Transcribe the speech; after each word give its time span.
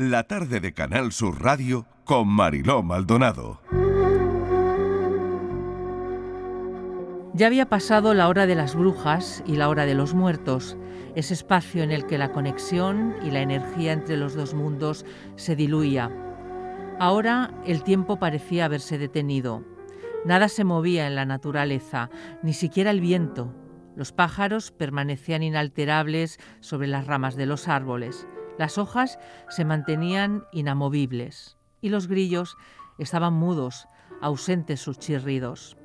la 0.00 0.22
tarde 0.28 0.60
de 0.60 0.72
Canal 0.72 1.10
Sur 1.10 1.42
Radio 1.42 1.84
con 2.04 2.28
Mariló 2.28 2.84
Maldonado. 2.84 3.60
Ya 7.34 7.48
había 7.48 7.68
pasado 7.68 8.14
la 8.14 8.28
hora 8.28 8.46
de 8.46 8.54
las 8.54 8.76
brujas 8.76 9.42
y 9.44 9.56
la 9.56 9.68
hora 9.68 9.86
de 9.86 9.96
los 9.96 10.14
muertos, 10.14 10.76
ese 11.16 11.34
espacio 11.34 11.82
en 11.82 11.90
el 11.90 12.06
que 12.06 12.16
la 12.16 12.30
conexión 12.30 13.16
y 13.24 13.32
la 13.32 13.40
energía 13.40 13.92
entre 13.92 14.16
los 14.16 14.34
dos 14.34 14.54
mundos 14.54 15.04
se 15.34 15.56
diluía. 15.56 16.12
Ahora 17.00 17.52
el 17.66 17.82
tiempo 17.82 18.20
parecía 18.20 18.66
haberse 18.66 18.98
detenido. 18.98 19.64
Nada 20.24 20.48
se 20.48 20.62
movía 20.62 21.08
en 21.08 21.16
la 21.16 21.24
naturaleza, 21.24 22.08
ni 22.44 22.52
siquiera 22.52 22.92
el 22.92 23.00
viento. 23.00 23.52
Los 23.96 24.12
pájaros 24.12 24.70
permanecían 24.70 25.42
inalterables 25.42 26.38
sobre 26.60 26.86
las 26.86 27.08
ramas 27.08 27.34
de 27.34 27.46
los 27.46 27.66
árboles. 27.66 28.28
Las 28.58 28.76
hojas 28.76 29.18
se 29.48 29.64
mantenían 29.64 30.44
inamovibles 30.52 31.56
y 31.80 31.88
los 31.88 32.08
grillos 32.08 32.56
estaban 32.98 33.32
mudos, 33.32 33.86
ausentes 34.20 34.80
sus 34.80 34.98
chirridos. 34.98 35.76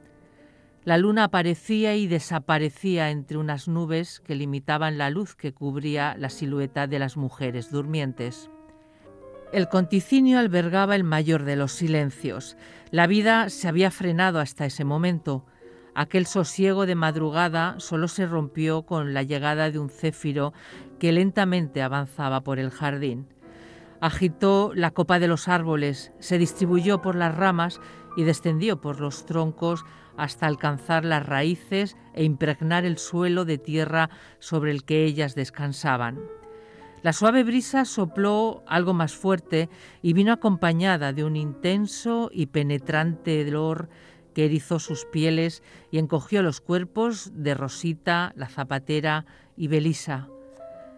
La 0.84 0.98
luna 0.98 1.26
aparecía 1.26 1.96
y 1.96 2.08
desaparecía 2.08 3.10
entre 3.10 3.38
unas 3.38 3.70
nubes 3.70 4.20
que 4.20 4.36
limitaban 4.36 4.98
la 4.98 5.10
luz 5.10 5.36
que 5.36 5.54
cubría 5.54 6.16
la 6.18 6.30
silueta 6.30 6.88
de 6.88 7.00
las 7.00 7.16
mujeres 7.16 7.72
durmientes. 7.72 8.50
El 9.54 9.70
conticinio 9.70 10.40
albergaba 10.40 10.96
el 10.96 11.04
mayor 11.04 11.44
de 11.44 11.56
los 11.56 11.72
silencios. 11.72 12.58
La 12.90 13.08
vida 13.08 13.50
se 13.50 13.68
había 13.68 13.92
frenado 13.92 14.40
hasta 14.40 14.66
ese 14.66 14.84
momento. 14.84 15.46
Aquel 15.96 16.26
sosiego 16.26 16.88
de 16.88 16.96
madrugada 16.96 17.76
solo 17.78 18.08
se 18.08 18.26
rompió 18.26 18.82
con 18.82 19.14
la 19.14 19.22
llegada 19.22 19.70
de 19.70 19.78
un 19.78 19.90
céfiro 19.90 20.52
que 21.04 21.12
lentamente 21.12 21.82
avanzaba 21.82 22.46
por 22.46 22.60
el 22.60 22.72
jardín. 22.72 23.28
Agitó 24.00 24.72
la 24.74 24.92
copa 24.92 25.20
de 25.20 25.28
los 25.28 25.50
árboles, 25.50 26.14
se 26.20 26.38
distribuyó 26.38 27.02
por 27.02 27.16
las 27.18 27.36
ramas 27.36 27.82
y 28.16 28.24
descendió 28.24 28.80
por 28.80 29.02
los 29.02 29.26
troncos 29.26 29.84
hasta 30.16 30.48
alcanzar 30.48 31.04
las 31.04 31.26
raíces 31.26 31.98
e 32.14 32.24
impregnar 32.24 32.86
el 32.86 32.98
suelo 32.98 33.44
de 33.44 33.58
tierra 33.58 34.12
sobre 34.40 34.72
el 34.72 34.86
que 34.86 35.04
ellas 35.04 35.36
descansaban. 35.36 36.22
La 37.02 37.12
suave 37.12 37.44
brisa 37.44 37.84
sopló 37.84 38.64
algo 38.66 38.94
más 38.94 39.14
fuerte 39.14 39.70
y 40.02 40.14
vino 40.14 40.32
acompañada 40.32 41.12
de 41.12 41.26
un 41.26 41.36
intenso 41.36 42.30
y 42.32 42.46
penetrante 42.46 43.44
dolor 43.44 43.90
que 44.34 44.46
erizó 44.46 44.80
sus 44.80 45.04
pieles 45.04 45.64
y 45.92 45.98
encogió 45.98 46.42
los 46.44 46.62
cuerpos 46.62 47.30
de 47.34 47.56
Rosita, 47.56 48.32
la 48.38 48.48
zapatera 48.48 49.26
y 49.58 49.68
Belisa. 49.68 50.30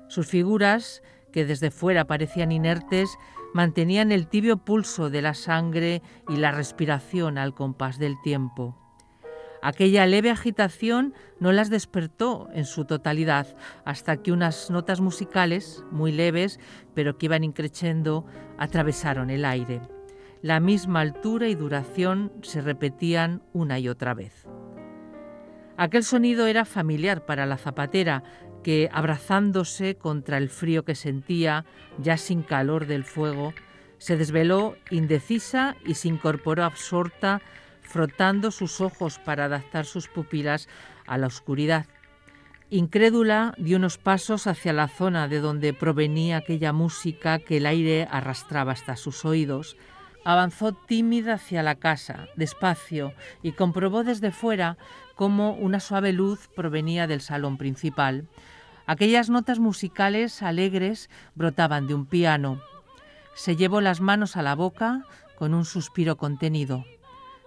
Sus 0.08 0.28
figuras, 0.28 1.02
que 1.32 1.46
desde 1.46 1.72
fuera 1.72 2.06
parecían 2.06 2.52
inertes, 2.52 3.10
mantenían 3.54 4.12
el 4.12 4.28
tibio 4.28 4.58
pulso 4.58 5.10
de 5.10 5.22
la 5.22 5.34
sangre 5.34 6.02
y 6.30 6.38
la 6.38 6.52
respiración 6.52 7.38
al 7.38 7.54
compás 7.54 8.00
del 8.00 8.22
tiempo. 8.22 8.78
Aquella 9.62 10.06
leve 10.06 10.30
agitación 10.30 11.16
no 11.40 11.52
las 11.52 11.72
despertó 11.72 12.50
en 12.54 12.66
su 12.66 12.86
totalidad 12.86 13.56
hasta 13.84 14.18
que 14.18 14.32
unas 14.32 14.70
notas 14.70 15.02
musicales, 15.02 15.84
muy 15.90 16.12
leves, 16.12 16.60
pero 16.94 17.18
que 17.18 17.26
iban 17.26 17.44
increciendo, 17.44 18.28
atravesaron 18.60 19.32
el 19.32 19.44
aire. 19.44 19.82
La 20.44 20.60
misma 20.60 21.02
altura 21.02 21.48
y 21.48 21.56
duración 21.56 22.32
se 22.44 22.62
repetían 22.62 23.42
una 23.54 23.80
y 23.80 23.90
otra 23.90 24.14
vez. 24.14 24.48
Aquel 25.78 26.04
sonido 26.04 26.46
era 26.46 26.64
familiar 26.64 27.26
para 27.26 27.46
la 27.46 27.58
zapatera, 27.58 28.24
que, 28.66 28.90
abrazándose 28.92 29.94
contra 29.94 30.40
el 30.40 30.50
frío 30.50 30.86
que 30.86 30.96
sentía, 30.96 31.66
ya 32.00 32.18
sin 32.18 32.42
calor 32.42 32.88
del 32.88 33.04
fuego, 33.04 33.54
se 34.00 34.18
desveló 34.18 34.76
indecisa 34.90 35.76
y 35.86 35.94
se 35.94 36.08
incorporó 36.08 36.64
absorta 36.64 37.44
frotando 37.84 38.50
sus 38.50 38.82
ojos 38.82 39.20
para 39.20 39.46
adaptar 39.46 39.86
sus 39.86 40.08
pupilas 40.08 40.68
a 41.06 41.20
la 41.20 41.28
oscuridad. 41.28 41.86
Incrédula 42.72 43.54
dio 43.60 43.78
unos 43.78 44.00
pasos 44.00 44.48
hacia 44.48 44.74
la 44.74 44.88
zona 44.88 45.28
de 45.28 45.42
donde 45.42 45.72
provenía 45.72 46.38
aquella 46.38 46.74
música 46.74 47.38
que 47.38 47.58
el 47.58 47.68
aire 47.68 48.08
arrastraba 48.10 48.72
hasta 48.72 48.96
sus 48.96 49.26
oídos. 49.26 49.78
Avanzó 50.24 50.74
tímida 50.74 51.36
hacia 51.36 51.62
la 51.62 51.76
casa, 51.76 52.30
despacio, 52.36 53.14
y 53.44 53.52
comprobó 53.52 54.04
desde 54.04 54.32
fuera 54.32 54.80
cómo 55.14 55.54
una 55.54 55.80
suave 55.80 56.14
luz 56.14 56.50
provenía 56.56 57.06
del 57.06 57.22
salón 57.22 57.60
principal. 57.60 58.28
Aquellas 58.88 59.30
notas 59.30 59.60
musicales 59.60 60.44
alegres 60.44 61.10
brotaban 61.34 61.88
de 61.88 61.96
un 61.96 62.06
piano. 62.06 62.62
Se 63.34 63.56
llevó 63.56 63.82
las 63.82 64.00
manos 64.00 64.38
a 64.38 64.44
la 64.44 64.56
boca 64.56 65.06
con 65.38 65.54
un 65.54 65.66
suspiro 65.66 66.18
contenido. 66.18 66.86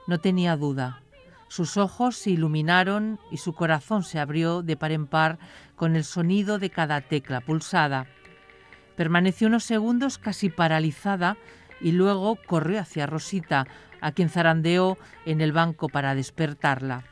No 0.07 0.19
tenía 0.19 0.57
duda. 0.57 1.03
Sus 1.49 1.77
ojos 1.77 2.17
se 2.17 2.31
iluminaron 2.31 3.19
y 3.31 3.39
su 3.39 3.55
corazón 3.55 4.03
se 4.03 4.19
abrió 4.19 4.63
de 4.63 4.77
par 4.77 4.93
en 4.93 5.07
par 5.07 5.39
con 5.77 5.97
el 5.97 6.05
sonido 6.05 6.59
de 6.59 6.71
cada 6.71 7.01
tecla 7.01 7.41
pulsada. 7.41 8.07
Permaneció 8.97 9.49
unos 9.49 9.65
segundos 9.65 10.19
casi 10.19 10.51
paralizada 10.51 11.37
y 11.81 11.93
luego 11.93 12.37
corrió 12.47 12.81
hacia 12.81 13.07
Rosita, 13.07 13.67
a 14.01 14.13
quien 14.13 14.29
zarandeó 14.29 14.99
en 15.25 15.41
el 15.41 15.53
banco 15.53 15.89
para 15.89 16.15
despertarla. 16.15 17.05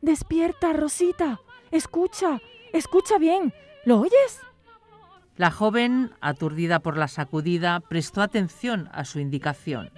Despierta, 0.00 0.72
Rosita. 0.72 1.40
Escucha, 1.70 2.40
escucha 2.72 3.18
bien. 3.18 3.52
¿Lo 3.84 4.00
oyes? 4.00 4.40
La 5.36 5.50
joven, 5.50 6.12
aturdida 6.20 6.80
por 6.80 6.96
la 6.96 7.08
sacudida, 7.08 7.80
prestó 7.80 8.20
atención 8.22 8.88
a 8.92 9.04
su 9.04 9.18
indicación. 9.18 9.90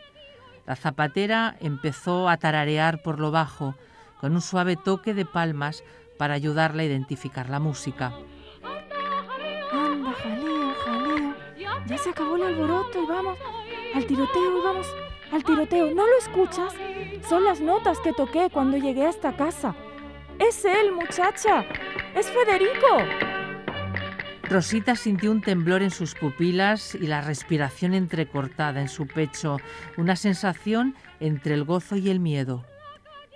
La 0.66 0.76
zapatera 0.76 1.56
empezó 1.60 2.28
a 2.28 2.36
tararear 2.36 3.02
por 3.02 3.18
lo 3.20 3.30
bajo, 3.30 3.74
con 4.20 4.32
un 4.32 4.40
suave 4.40 4.76
toque 4.76 5.12
de 5.12 5.26
palmas 5.26 5.84
para 6.18 6.34
ayudarla 6.34 6.82
a 6.82 6.86
identificar 6.86 7.50
la 7.50 7.58
música. 7.58 8.14
Anda, 9.72 10.12
jaleo, 10.12 10.74
jaleo. 10.84 11.34
Ya 11.86 11.98
se 11.98 12.10
acabó 12.10 12.36
el 12.36 12.44
alboroto 12.44 13.02
y 13.02 13.06
vamos 13.06 13.38
al 13.94 14.06
tiroteo 14.06 14.58
y 14.58 14.64
vamos 14.64 14.86
al 15.32 15.44
tiroteo. 15.44 15.94
¿No 15.94 16.06
lo 16.06 16.18
escuchas? 16.18 16.72
Son 17.28 17.44
las 17.44 17.60
notas 17.60 17.98
que 18.00 18.12
toqué 18.12 18.48
cuando 18.50 18.76
llegué 18.76 19.04
a 19.04 19.10
esta 19.10 19.36
casa. 19.36 19.74
Es 20.38 20.64
él, 20.64 20.92
muchacha. 20.92 21.64
Es 22.14 22.30
Federico. 22.30 22.98
Rosita 24.48 24.94
sintió 24.94 25.30
un 25.30 25.40
temblor 25.40 25.82
en 25.82 25.90
sus 25.90 26.14
pupilas 26.14 26.94
y 26.94 27.06
la 27.06 27.20
respiración 27.20 27.94
entrecortada 27.94 28.80
en 28.80 28.88
su 28.88 29.06
pecho, 29.06 29.58
una 29.96 30.16
sensación 30.16 30.94
entre 31.20 31.54
el 31.54 31.64
gozo 31.64 31.96
y 31.96 32.10
el 32.10 32.20
miedo. 32.20 32.64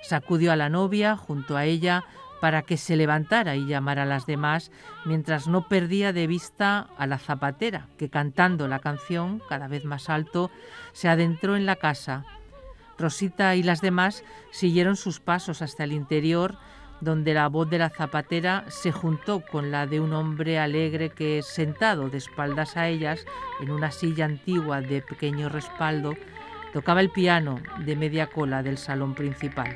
Sacudió 0.03 0.53
a 0.53 0.57
la 0.57 0.69
novia 0.69 1.17
junto 1.17 1.57
a 1.57 1.65
ella 1.65 2.05
para 2.41 2.63
que 2.63 2.77
se 2.77 2.97
levantara 2.97 3.57
y 3.57 3.67
llamara 3.67 4.03
a 4.03 4.07
las 4.07 4.27
demás, 4.27 4.71
mientras 5.05 5.49
no 5.49 5.69
perdía 5.69 6.13
de 6.13 6.27
vista 6.27 6.89
a 6.99 7.07
la 7.07 7.19
zapatera, 7.19 7.89
que 7.97 8.11
cantando 8.11 8.69
la 8.69 8.79
canción 8.79 9.43
cada 9.49 9.67
vez 9.67 9.85
más 9.85 10.09
alto, 10.09 10.51
se 10.93 11.09
adentró 11.09 11.57
en 11.57 11.67
la 11.67 11.77
casa. 11.77 12.25
Rosita 12.99 13.55
y 13.57 13.63
las 13.63 13.81
demás 13.81 14.25
siguieron 14.51 14.97
sus 14.97 15.21
pasos 15.21 15.63
hasta 15.63 15.85
el 15.85 15.93
interior, 15.93 16.59
donde 17.01 17.35
la 17.35 17.49
voz 17.49 17.69
de 17.71 17.79
la 17.79 17.91
zapatera 17.91 18.65
se 18.69 18.93
juntó 18.93 19.41
con 19.41 19.71
la 19.71 19.87
de 19.87 20.01
un 20.01 20.13
hombre 20.13 20.59
alegre 20.59 21.11
que, 21.11 21.43
sentado 21.43 22.09
de 22.09 22.19
espaldas 22.19 22.77
a 22.77 22.89
ellas, 22.89 23.25
en 23.61 23.71
una 23.71 23.91
silla 23.91 24.25
antigua 24.25 24.81
de 24.81 25.03
pequeño 25.03 25.49
respaldo, 25.49 26.15
tocaba 26.73 27.01
el 27.01 27.11
piano 27.11 27.61
de 27.85 27.97
media 27.97 28.27
cola 28.27 28.63
del 28.63 28.79
salón 28.79 29.15
principal. 29.15 29.75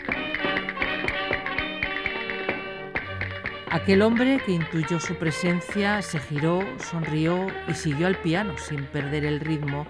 Aquel 3.72 4.02
hombre 4.02 4.38
que 4.44 4.52
intuyó 4.52 5.00
su 5.00 5.14
presencia 5.14 6.02
se 6.02 6.18
giró, 6.18 6.60
sonrió 6.76 7.46
y 7.66 7.72
siguió 7.72 8.06
al 8.06 8.16
piano 8.16 8.58
sin 8.58 8.84
perder 8.84 9.24
el 9.24 9.40
ritmo, 9.40 9.86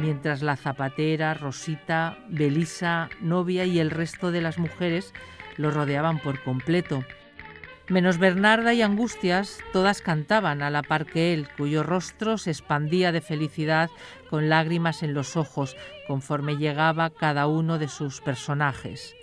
mientras 0.00 0.40
la 0.40 0.56
zapatera, 0.56 1.34
Rosita, 1.34 2.16
Belisa, 2.30 3.10
novia 3.20 3.66
y 3.66 3.78
el 3.78 3.90
resto 3.90 4.32
de 4.32 4.40
las 4.40 4.56
mujeres 4.56 5.12
lo 5.56 5.70
rodeaban 5.70 6.18
por 6.18 6.42
completo. 6.42 7.04
Menos 7.88 8.18
Bernarda 8.18 8.74
y 8.74 8.82
Angustias, 8.82 9.58
todas 9.72 10.00
cantaban 10.00 10.60
a 10.60 10.70
la 10.70 10.82
par 10.82 11.06
que 11.06 11.32
él, 11.32 11.48
cuyo 11.56 11.84
rostro 11.84 12.36
se 12.36 12.50
expandía 12.50 13.12
de 13.12 13.20
felicidad 13.20 13.90
con 14.28 14.48
lágrimas 14.48 15.04
en 15.04 15.14
los 15.14 15.36
ojos 15.36 15.76
conforme 16.08 16.56
llegaba 16.56 17.10
cada 17.10 17.46
uno 17.46 17.78
de 17.78 17.86
sus 17.86 18.20
personajes. 18.20 19.14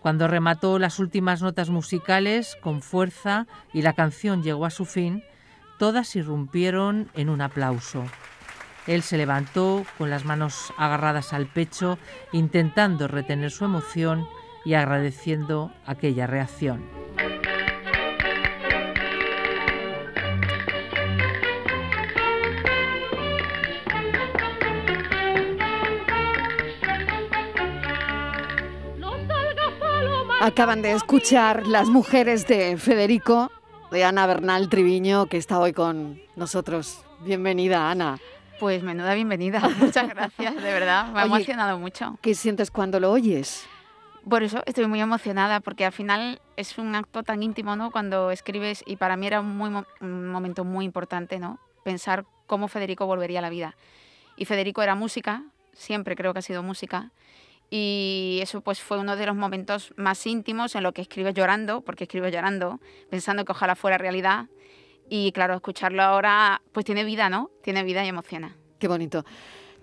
Cuando 0.00 0.26
remató 0.26 0.80
las 0.80 0.98
últimas 0.98 1.40
notas 1.40 1.70
musicales 1.70 2.56
con 2.60 2.82
fuerza 2.82 3.46
y 3.72 3.82
la 3.82 3.92
canción 3.92 4.42
llegó 4.42 4.66
a 4.66 4.70
su 4.70 4.84
fin, 4.84 5.22
todas 5.78 6.16
irrumpieron 6.16 7.08
en 7.14 7.28
un 7.28 7.40
aplauso. 7.40 8.04
Él 8.88 9.02
se 9.02 9.18
levantó 9.18 9.84
con 9.98 10.10
las 10.10 10.24
manos 10.24 10.72
agarradas 10.78 11.32
al 11.32 11.46
pecho, 11.46 11.98
intentando 12.32 13.06
retener 13.06 13.50
su 13.50 13.64
emoción 13.64 14.26
y 14.68 14.74
agradeciendo 14.74 15.72
aquella 15.86 16.26
reacción. 16.26 16.84
Acaban 30.42 30.82
de 30.82 30.92
escuchar 30.92 31.66
las 31.66 31.88
mujeres 31.88 32.46
de 32.46 32.76
Federico, 32.76 33.50
de 33.90 34.04
Ana 34.04 34.26
Bernal 34.26 34.68
Triviño, 34.68 35.30
que 35.30 35.38
está 35.38 35.58
hoy 35.60 35.72
con 35.72 36.20
nosotros. 36.36 37.06
Bienvenida, 37.20 37.90
Ana. 37.90 38.18
Pues 38.60 38.82
menuda 38.82 39.14
bienvenida, 39.14 39.62
muchas 39.80 40.10
gracias, 40.10 40.56
de 40.56 40.72
verdad, 40.74 41.10
me 41.10 41.20
ha 41.20 41.24
emocionado 41.24 41.78
mucho. 41.78 42.18
¿Qué 42.20 42.34
sientes 42.34 42.70
cuando 42.70 43.00
lo 43.00 43.10
oyes? 43.10 43.66
Por 44.28 44.42
eso 44.42 44.62
estoy 44.66 44.86
muy 44.86 45.00
emocionada, 45.00 45.60
porque 45.60 45.86
al 45.86 45.92
final 45.92 46.40
es 46.56 46.76
un 46.76 46.94
acto 46.94 47.22
tan 47.22 47.42
íntimo, 47.42 47.76
¿no? 47.76 47.90
Cuando 47.90 48.30
escribes, 48.30 48.82
y 48.86 48.96
para 48.96 49.16
mí 49.16 49.26
era 49.26 49.40
un, 49.40 49.56
momento 50.30 50.64
muy 50.64 50.84
importante, 50.84 51.38
¿no? 51.38 51.58
Pensar 51.82 52.26
cómo 52.46 52.68
Federico 52.68 53.06
volvería 53.06 53.38
a 53.38 53.42
la 53.42 53.48
vida. 53.48 53.76
Y 54.36 54.44
Federico 54.44 54.82
era 54.82 54.94
música, 54.94 55.44
siempre 55.72 56.14
creo 56.14 56.32
que 56.32 56.40
ha 56.40 56.42
sido 56.42 56.62
música, 56.62 57.10
y 57.70 58.40
eso 58.42 58.60
pues 58.60 58.80
fue 58.80 58.98
uno 58.98 59.16
de 59.16 59.26
los 59.26 59.36
momentos 59.36 59.94
más 59.96 60.26
íntimos 60.26 60.74
en 60.74 60.82
lo 60.82 60.92
que 60.92 61.02
escribe 61.02 61.32
llorando, 61.32 61.80
porque 61.80 62.04
escribe 62.04 62.30
llorando, 62.30 62.80
pensando 63.10 63.44
que 63.44 63.52
ojalá 63.52 63.76
fuera 63.76 63.98
realidad. 63.98 64.46
Y 65.08 65.32
claro, 65.32 65.54
escucharlo 65.54 66.02
ahora 66.02 66.60
pues 66.72 66.84
tiene 66.84 67.04
vida, 67.04 67.30
¿no? 67.30 67.50
Tiene 67.62 67.82
vida 67.82 68.04
y 68.04 68.08
emociona. 68.08 68.56
Qué 68.78 68.88
bonito. 68.88 69.24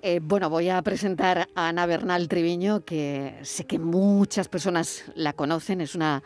Eh, 0.08 0.20
bueno, 0.22 0.52
voy 0.52 0.70
a 0.70 0.80
presentar 0.84 1.48
a 1.56 1.70
Ana 1.70 1.88
Bernal 1.88 2.28
Triviño, 2.28 2.86
que 2.86 3.40
sé 3.42 3.66
que 3.66 3.80
muchas 3.80 4.48
personas 4.48 5.04
la 5.16 5.34
conocen, 5.34 5.82
es 5.82 5.96
una 5.96 6.22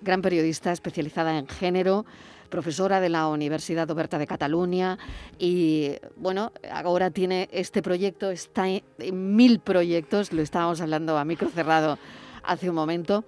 gran 0.00 0.22
periodista 0.22 0.70
especializada 0.70 1.36
en 1.36 1.48
género, 1.48 2.06
profesora 2.48 3.00
de 3.00 3.08
la 3.08 3.26
Universidad 3.26 3.90
Oberta 3.90 4.18
de 4.18 4.28
Cataluña 4.28 4.98
y 5.36 5.96
bueno, 6.14 6.52
ahora 6.70 7.10
tiene 7.10 7.48
este 7.50 7.82
proyecto, 7.82 8.30
está 8.30 8.68
en 8.68 9.34
mil 9.34 9.58
proyectos, 9.58 10.32
lo 10.32 10.40
estábamos 10.40 10.80
hablando 10.80 11.18
a 11.18 11.24
micro 11.24 11.48
cerrado 11.48 11.98
hace 12.44 12.70
un 12.70 12.76
momento, 12.76 13.24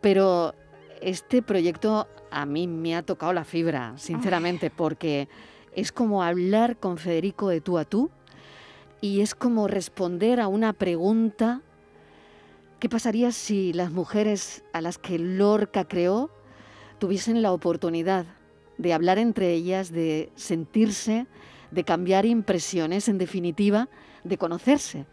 pero 0.00 0.54
este 1.02 1.42
proyecto 1.42 2.08
a 2.30 2.46
mí 2.46 2.66
me 2.66 2.96
ha 2.96 3.02
tocado 3.02 3.34
la 3.34 3.44
fibra, 3.44 3.92
sinceramente, 3.98 4.70
porque 4.70 5.28
es 5.76 5.92
como 5.92 6.22
hablar 6.22 6.78
con 6.78 6.96
Federico 6.96 7.50
de 7.50 7.60
tú 7.60 7.76
a 7.76 7.84
tú 7.84 8.10
y 9.00 9.20
es 9.20 9.34
como 9.34 9.68
responder 9.68 10.40
a 10.40 10.48
una 10.48 10.72
pregunta. 10.72 11.62
¿Qué 12.78 12.88
pasaría 12.88 13.32
si 13.32 13.72
las 13.72 13.90
mujeres 13.90 14.64
a 14.72 14.80
las 14.80 14.98
que 14.98 15.18
Lorca 15.18 15.86
creó 15.86 16.30
tuviesen 16.98 17.42
la 17.42 17.52
oportunidad 17.52 18.26
de 18.78 18.92
hablar 18.92 19.18
entre 19.18 19.52
ellas, 19.52 19.92
de 19.92 20.30
sentirse, 20.36 21.26
de 21.70 21.84
cambiar 21.84 22.24
impresiones, 22.24 23.08
en 23.08 23.18
definitiva, 23.18 23.88
de 24.24 24.38
conocerse? 24.38 25.06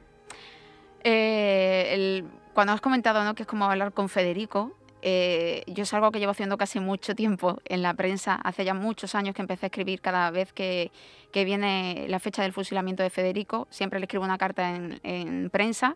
Eh, 1.04 2.24
cuando 2.54 2.74
has 2.74 2.82
comentado 2.82 3.24
¿no? 3.24 3.36
que 3.36 3.44
es 3.44 3.48
como 3.48 3.66
hablar 3.66 3.94
con 3.94 4.10
Federico, 4.10 4.77
eh, 5.02 5.64
yo 5.68 5.84
es 5.84 5.94
algo 5.94 6.12
que 6.12 6.20
llevo 6.20 6.32
haciendo 6.32 6.58
casi 6.58 6.80
mucho 6.80 7.16
tiempo 7.16 7.60
en 7.66 7.82
la 7.82 7.94
prensa. 7.94 8.36
Hace 8.36 8.66
ya 8.66 8.74
muchos 8.74 9.16
años 9.16 9.36
que 9.36 9.42
empecé 9.42 9.66
a 9.66 9.68
escribir 9.68 10.02
cada 10.02 10.32
vez 10.32 10.54
que, 10.54 10.92
que 11.32 11.46
viene 11.46 12.06
la 12.10 12.20
fecha 12.20 12.42
del 12.42 12.54
fusilamiento 12.54 13.04
de 13.04 13.10
Federico. 13.10 13.68
Siempre 13.70 14.00
le 14.00 14.06
escribo 14.06 14.26
una 14.26 14.38
carta 14.38 14.76
en, 14.76 15.00
en, 15.04 15.50
prensa, 15.50 15.96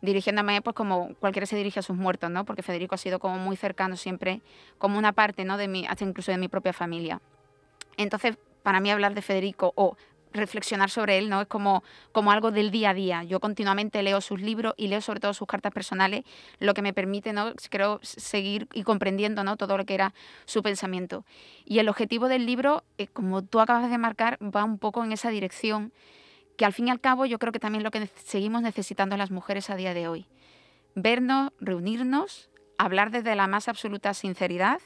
dirigiéndome 0.00 0.62
pues 0.62 0.76
como 0.76 1.14
cualquiera 1.16 1.46
se 1.46 1.56
dirige 1.56 1.80
a 1.80 1.82
sus 1.82 1.96
muertos, 1.96 2.30
¿no? 2.30 2.44
Porque 2.44 2.62
Federico 2.62 2.94
ha 2.94 2.98
sido 2.98 3.18
como 3.18 3.38
muy 3.38 3.56
cercano 3.56 3.96
siempre, 3.96 4.40
como 4.78 4.98
una 4.98 5.12
parte, 5.12 5.44
¿no? 5.44 5.56
De 5.56 5.68
mi, 5.68 5.86
hasta 5.86 6.04
incluso 6.04 6.30
de 6.30 6.38
mi 6.38 6.48
propia 6.48 6.72
familia. 6.72 7.20
Entonces, 7.96 8.36
para 8.62 8.80
mí 8.80 8.90
hablar 8.90 9.14
de 9.14 9.22
Federico 9.22 9.72
o 9.74 9.96
reflexionar 10.36 10.90
sobre 10.90 11.18
él, 11.18 11.28
¿no? 11.28 11.40
Es 11.40 11.46
como, 11.48 11.82
como 12.12 12.30
algo 12.30 12.50
del 12.50 12.70
día 12.70 12.90
a 12.90 12.94
día. 12.94 13.24
Yo 13.24 13.40
continuamente 13.40 14.02
leo 14.02 14.20
sus 14.20 14.40
libros 14.40 14.74
y 14.76 14.88
leo 14.88 15.00
sobre 15.00 15.20
todo 15.20 15.34
sus 15.34 15.46
cartas 15.48 15.72
personales, 15.72 16.24
lo 16.58 16.74
que 16.74 16.82
me 16.82 16.92
permite, 16.92 17.32
¿no? 17.32 17.52
Creo, 17.70 18.00
seguir 18.02 18.68
y 18.72 18.82
comprendiendo, 18.82 19.44
¿no? 19.44 19.56
Todo 19.56 19.76
lo 19.76 19.84
que 19.84 19.94
era 19.94 20.14
su 20.44 20.62
pensamiento. 20.62 21.24
Y 21.64 21.78
el 21.78 21.88
objetivo 21.88 22.28
del 22.28 22.46
libro, 22.46 22.84
eh, 22.98 23.06
como 23.08 23.42
tú 23.42 23.60
acabas 23.60 23.90
de 23.90 23.98
marcar, 23.98 24.38
va 24.42 24.64
un 24.64 24.78
poco 24.78 25.04
en 25.04 25.12
esa 25.12 25.30
dirección, 25.30 25.92
que 26.56 26.64
al 26.64 26.72
fin 26.72 26.88
y 26.88 26.90
al 26.90 27.00
cabo 27.00 27.26
yo 27.26 27.38
creo 27.38 27.52
que 27.52 27.60
también 27.60 27.84
lo 27.84 27.90
que 27.90 28.08
seguimos 28.24 28.62
necesitando 28.62 29.16
las 29.16 29.30
mujeres 29.30 29.70
a 29.70 29.76
día 29.76 29.94
de 29.94 30.08
hoy. 30.08 30.26
Vernos, 30.94 31.52
reunirnos, 31.60 32.48
hablar 32.78 33.10
desde 33.10 33.34
la 33.34 33.46
más 33.46 33.68
absoluta 33.68 34.14
sinceridad, 34.14 34.80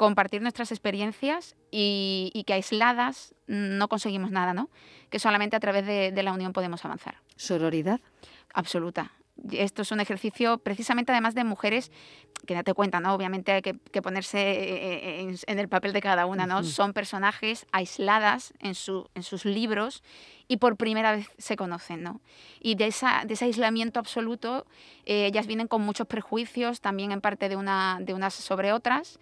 compartir 0.00 0.40
nuestras 0.40 0.72
experiencias 0.72 1.56
y, 1.70 2.42
que 2.46 2.54
aisladas 2.54 3.34
no 3.46 3.86
conseguimos 3.88 4.30
nada, 4.30 4.54
¿no? 4.54 4.70
Que 5.10 5.18
solamente 5.18 5.56
a 5.56 5.60
través 5.60 5.84
de, 5.84 6.10
de 6.10 6.22
la 6.22 6.32
unión 6.32 6.54
podemos 6.54 6.82
avanzar. 6.86 7.16
¿Sororidad? 7.36 8.00
Absoluta 8.54 9.12
esto 9.52 9.82
es 9.82 9.92
un 9.92 10.00
ejercicio 10.00 10.58
precisamente 10.58 11.12
además 11.12 11.34
de 11.34 11.44
mujeres 11.44 11.90
que 12.46 12.54
date 12.54 12.74
cuenta, 12.74 13.00
¿no? 13.00 13.14
Obviamente 13.14 13.52
hay 13.52 13.62
que, 13.62 14.02
ponerse 14.02 14.38
eh, 14.38 15.20
eh, 15.22 15.36
en, 15.46 15.58
el 15.58 15.68
papel 15.68 15.92
de 15.92 16.00
cada 16.00 16.26
una, 16.26 16.46
¿no? 16.46 16.62
Son 16.64 16.92
personajes 16.92 17.66
aisladas 17.72 18.54
en, 18.60 18.74
su, 18.74 19.08
en 19.14 19.22
sus 19.22 19.44
libros 19.44 20.02
y 20.48 20.56
por 20.56 20.76
primera 20.76 21.12
vez 21.12 21.28
se 21.38 21.56
conocen, 21.56 22.02
¿no? 22.02 22.20
Y 22.60 22.74
de, 22.74 22.86
esa, 22.86 23.24
de 23.24 23.34
ese 23.34 23.44
aislamiento 23.44 24.00
absoluto, 24.00 24.66
eh, 25.04 25.26
ellas 25.26 25.46
vienen 25.46 25.68
con 25.68 25.82
muchos 25.82 26.06
prejuicios, 26.06 26.80
también 26.80 27.12
en 27.12 27.20
parte 27.20 27.48
de, 27.48 27.56
una, 27.56 27.98
de 28.00 28.14
unas 28.14 28.34
sobre 28.34 28.72
otras, 28.72 29.20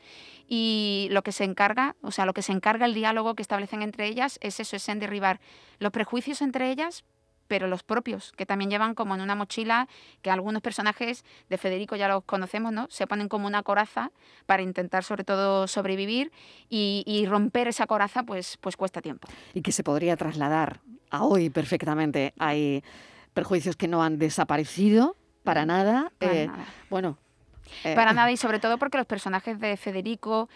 y 0.49 1.09
lo 1.11 1.23
que 1.23 1.33
se 1.33 1.45
encarga, 1.45 1.97
o 2.03 2.11
sea, 2.11 2.25
lo 2.25 2.33
que 2.33 2.43
se 2.43 2.53
encarga 2.53 2.87
el 2.87 2.95
diálogo 2.95 3.35
que 3.35 3.43
establecen 3.43 3.83
entre 3.83 4.07
ellas 4.07 4.39
es 4.43 4.61
eso, 4.61 4.77
es 4.77 4.89
en 4.89 5.01
derribar 5.01 5.41
los 5.79 5.93
prejuicios 5.93 6.41
entre 6.41 6.71
ellas, 6.71 7.05
pero 7.49 7.67
los 7.67 7.83
propios, 7.83 8.33
que 8.33 8.47
también 8.47 8.71
llevan 8.71 8.95
como 8.95 9.15
en 9.15 9.21
una 9.21 9.35
mochila, 9.35 9.89
que 10.23 10.31
algunos 10.31 10.63
personajes 10.63 11.25
de 11.49 11.59
Federico 11.59 11.97
ya 11.97 12.09
los 12.09 12.23
conocemos, 12.25 12.73
¿no? 12.73 12.87
Se 12.91 13.07
ponen 13.07 13.29
como 13.29 13.47
una 13.47 13.63
coraza 13.63 14.13
para 14.47 14.63
intentar 14.63 15.03
sobre 15.03 15.25
todo 15.25 15.67
sobrevivir 15.67 16.31
y, 16.69 17.27
romper 17.29 17.69
esa 17.69 17.87
coraza 17.87 18.23
pues, 18.23 18.57
pues 18.59 18.77
cuesta 18.77 19.03
tiempo. 19.03 19.29
Y 19.55 19.63
que 19.63 19.73
se 19.73 19.83
podría 19.83 20.17
trasladar 20.17 20.81
a 21.11 21.25
hoy 21.25 21.51
perfectamente. 21.51 22.33
Hay 22.39 22.85
perjuicios 23.35 23.77
que 23.77 23.89
no 23.89 24.03
han 24.03 24.19
desaparecido 24.19 25.17
para 25.43 25.67
nada. 25.67 26.13
Para 26.19 26.35
eh, 26.35 26.47
nada. 26.47 26.65
Bueno, 26.91 27.19
para 27.83 28.11
eh, 28.11 28.15
nada 28.15 28.31
y 28.31 28.37
sobre 28.37 28.59
todo 28.59 28.79
porque 28.79 28.99
los 28.99 29.07
personajes 29.07 29.59
de 29.61 29.77
Federico 29.77 30.49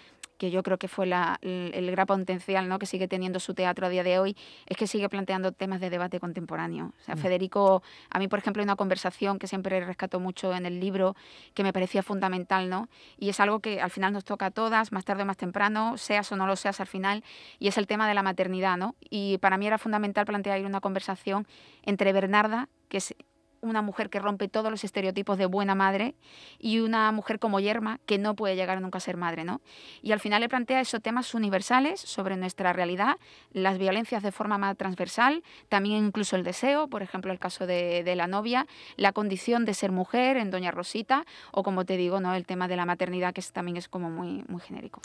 que 0.43 0.51
yo 0.51 0.65
creo 0.65 0.77
que 0.77 0.89
fue 0.89 1.05
el, 1.05 1.91
gran 1.93 2.05
potencial 2.05 2.69
¿no? 2.69 2.81
que 2.81 2.87
sigue 2.87 3.07
teniendo 3.07 3.39
su 3.39 3.55
teatro 3.55 3.87
a 3.87 3.89
día 3.89 4.03
de 4.03 4.19
hoy, 4.19 4.37
es 4.67 4.77
que 4.77 4.89
sigue 4.89 5.09
planteando 5.09 5.53
temas 5.53 5.81
de 5.81 5.89
debate 5.89 6.19
contemporáneo. 6.19 6.93
O 7.01 7.05
sea, 7.05 7.15
mm. 7.15 7.19
Federico, 7.19 7.85
a 8.11 8.19
mí, 8.19 8.27
por 8.27 8.41
ejemplo, 8.41 8.61
hay 8.61 8.65
una 8.65 8.75
conversación 8.75 9.39
que 9.39 9.47
siempre 9.47 9.79
rescato 9.85 10.19
mucho 10.19 10.53
en 10.53 10.67
el 10.67 10.81
libro 10.81 11.15
que 11.55 11.63
me 11.63 11.73
parecía 11.73 12.03
fundamental, 12.03 12.69
¿no? 12.69 12.89
Y 13.21 13.29
es 13.29 13.39
algo 13.39 13.61
que 13.61 13.81
al 13.81 13.91
final 13.91 14.13
nos 14.13 14.25
toca 14.25 14.47
a 14.47 14.51
todas, 14.51 14.91
más 14.91 15.05
tarde 15.05 15.23
o 15.23 15.27
más 15.27 15.37
temprano, 15.37 15.97
seas 15.97 16.33
o 16.33 16.37
no 16.37 16.49
lo 16.49 16.57
seas 16.57 16.81
al 16.81 16.89
final, 16.89 17.23
y 17.61 17.69
es 17.69 17.79
el 17.79 17.87
tema 17.87 18.09
de 18.09 18.15
la 18.15 18.25
maternidad, 18.25 18.77
¿no? 18.77 18.97
Y 19.11 19.39
para 19.39 19.59
mí 19.59 19.69
era 19.69 19.79
fundamental 19.79 20.27
plantear 20.27 20.61
una 20.65 20.81
conversación 20.81 21.47
entre 21.85 22.13
Bernarda, 22.13 22.69
que 22.89 22.97
es 22.97 23.15
una 23.63 23.81
mujer 23.81 24.11
que 24.11 24.19
rompe 24.19 24.49
todos 24.49 24.71
los 24.71 24.83
estereotipos 24.85 25.39
de 25.39 25.47
buena 25.47 25.75
madre 25.75 26.15
y 26.59 26.81
una 26.81 27.11
mujer 27.13 27.39
como 27.39 27.61
Yerma 27.61 28.01
que 28.07 28.19
no 28.19 28.35
puede 28.35 28.57
llegar 28.57 28.81
nunca 28.81 28.99
a 28.99 29.01
ser 29.01 29.17
madre, 29.17 29.45
¿no? 29.45 29.61
Y 30.03 30.13
al 30.13 30.21
final 30.21 30.41
le 30.41 30.49
plantea 30.49 30.81
esos 30.81 31.01
temas 31.01 31.33
universales 31.33 32.01
sobre 32.01 32.37
nuestra 32.37 32.73
realidad, 32.73 33.17
las 33.53 33.79
violencias 33.79 34.23
de 34.23 34.33
forma 34.33 34.59
más 34.59 34.77
transversal, 34.77 35.45
también 35.69 36.05
incluso 36.05 36.35
el 36.35 36.43
deseo, 36.43 36.89
por 36.89 37.03
ejemplo 37.03 37.33
el 37.33 37.39
caso 37.39 37.67
de, 37.67 38.03
la 38.17 38.27
novia, 38.27 38.67
la 38.97 39.13
condición 39.13 39.65
de 39.65 39.75
ser 39.75 39.93
mujer 39.93 40.37
en 40.37 40.51
Doña 40.51 40.73
Rosita 40.73 41.25
o 41.53 41.63
como 41.63 41.85
te 41.85 41.97
digo, 41.97 42.21
¿no? 42.21 42.35
El 42.35 42.45
tema 42.45 42.67
de 42.67 42.77
la 42.77 42.85
maternidad 42.85 43.33
que 43.33 43.43
también 43.53 43.77
es 43.77 43.89
como 43.89 44.11
muy, 44.11 44.45
muy 44.49 44.61
genérico. 44.61 45.01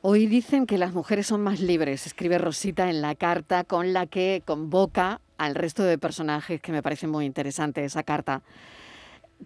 Hoy 0.00 0.26
dicen 0.26 0.66
que 0.66 0.78
las 0.78 0.94
mujeres 0.94 1.26
son 1.26 1.42
más 1.42 1.60
libres, 1.60 2.06
escribe 2.06 2.38
Rosita 2.38 2.88
en 2.88 3.02
la 3.02 3.14
carta 3.14 3.64
con 3.64 3.92
la 3.92 4.06
que 4.06 4.42
convoca 4.46 5.20
al 5.38 5.54
resto 5.54 5.84
de 5.84 5.98
personajes 5.98 6.60
que 6.60 6.72
me 6.72 6.82
parece 6.82 7.06
muy 7.06 7.24
interesante 7.24 7.84
esa 7.84 8.02
carta. 8.02 8.42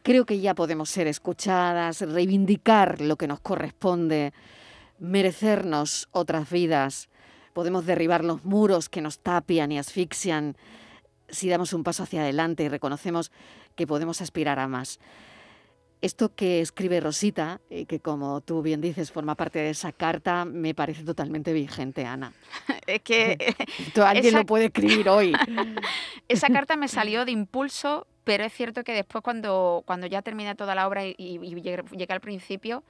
Creo 0.03 0.25
que 0.25 0.41
ya 0.41 0.55
podemos 0.55 0.89
ser 0.89 1.07
escuchadas, 1.07 2.01
reivindicar 2.01 3.01
lo 3.01 3.17
que 3.17 3.29
nos 3.29 3.41
corresponde, 3.41 4.33
merecernos 4.99 6.09
otras 6.13 6.51
vidas. 6.51 7.09
Podemos 7.53 7.85
derribar 7.85 8.25
los 8.25 8.45
muros 8.45 8.89
que 8.89 9.03
nos 9.03 9.19
tapian 9.19 9.71
y 9.71 9.79
asfixian 9.79 10.57
si 11.29 11.49
damos 11.49 11.75
un 11.75 11.85
paso 11.85 12.03
hacia 12.03 12.23
adelante 12.23 12.65
y 12.65 12.69
reconocemos 12.69 13.31
que 13.77 13.87
podemos 13.87 14.23
aspirar 14.23 14.59
a 14.59 14.69
más. 14.69 14.99
Esto 16.03 16.35
que 16.35 16.61
escribe 16.61 17.01
Rosita, 17.01 17.61
y 17.71 17.87
que 17.87 18.01
como 18.01 18.41
tú 18.41 18.61
bien 18.61 18.81
dices 18.81 19.13
forma 19.13 19.37
parte 19.37 19.61
de 19.61 19.71
esa 19.71 19.93
carta, 19.93 20.45
me 20.45 20.75
parece 20.75 21.05
totalmente 21.05 21.53
vigente, 21.53 22.05
Ana. 22.05 22.33
Es 22.89 23.03
que... 23.03 23.39
alguien 24.05 24.35
lo 24.35 24.45
puede 24.45 24.65
escribir 24.65 25.09
hoy. 25.09 25.33
esa 26.29 26.49
carta 26.49 26.75
me 26.75 26.89
salió 26.89 27.25
de 27.25 27.31
impulso, 27.31 28.09
pero 28.25 28.43
es 28.43 28.53
cierto 28.53 28.83
que 28.83 28.93
después 28.93 29.23
cuando, 29.23 29.85
cuando 29.87 30.09
ya 30.09 30.23
terminé 30.23 30.57
toda 30.57 30.75
la 30.75 30.89
obra 30.89 31.05
y, 31.07 31.15
llegué, 31.15 32.13
al 32.13 32.21
principio, 32.21 32.83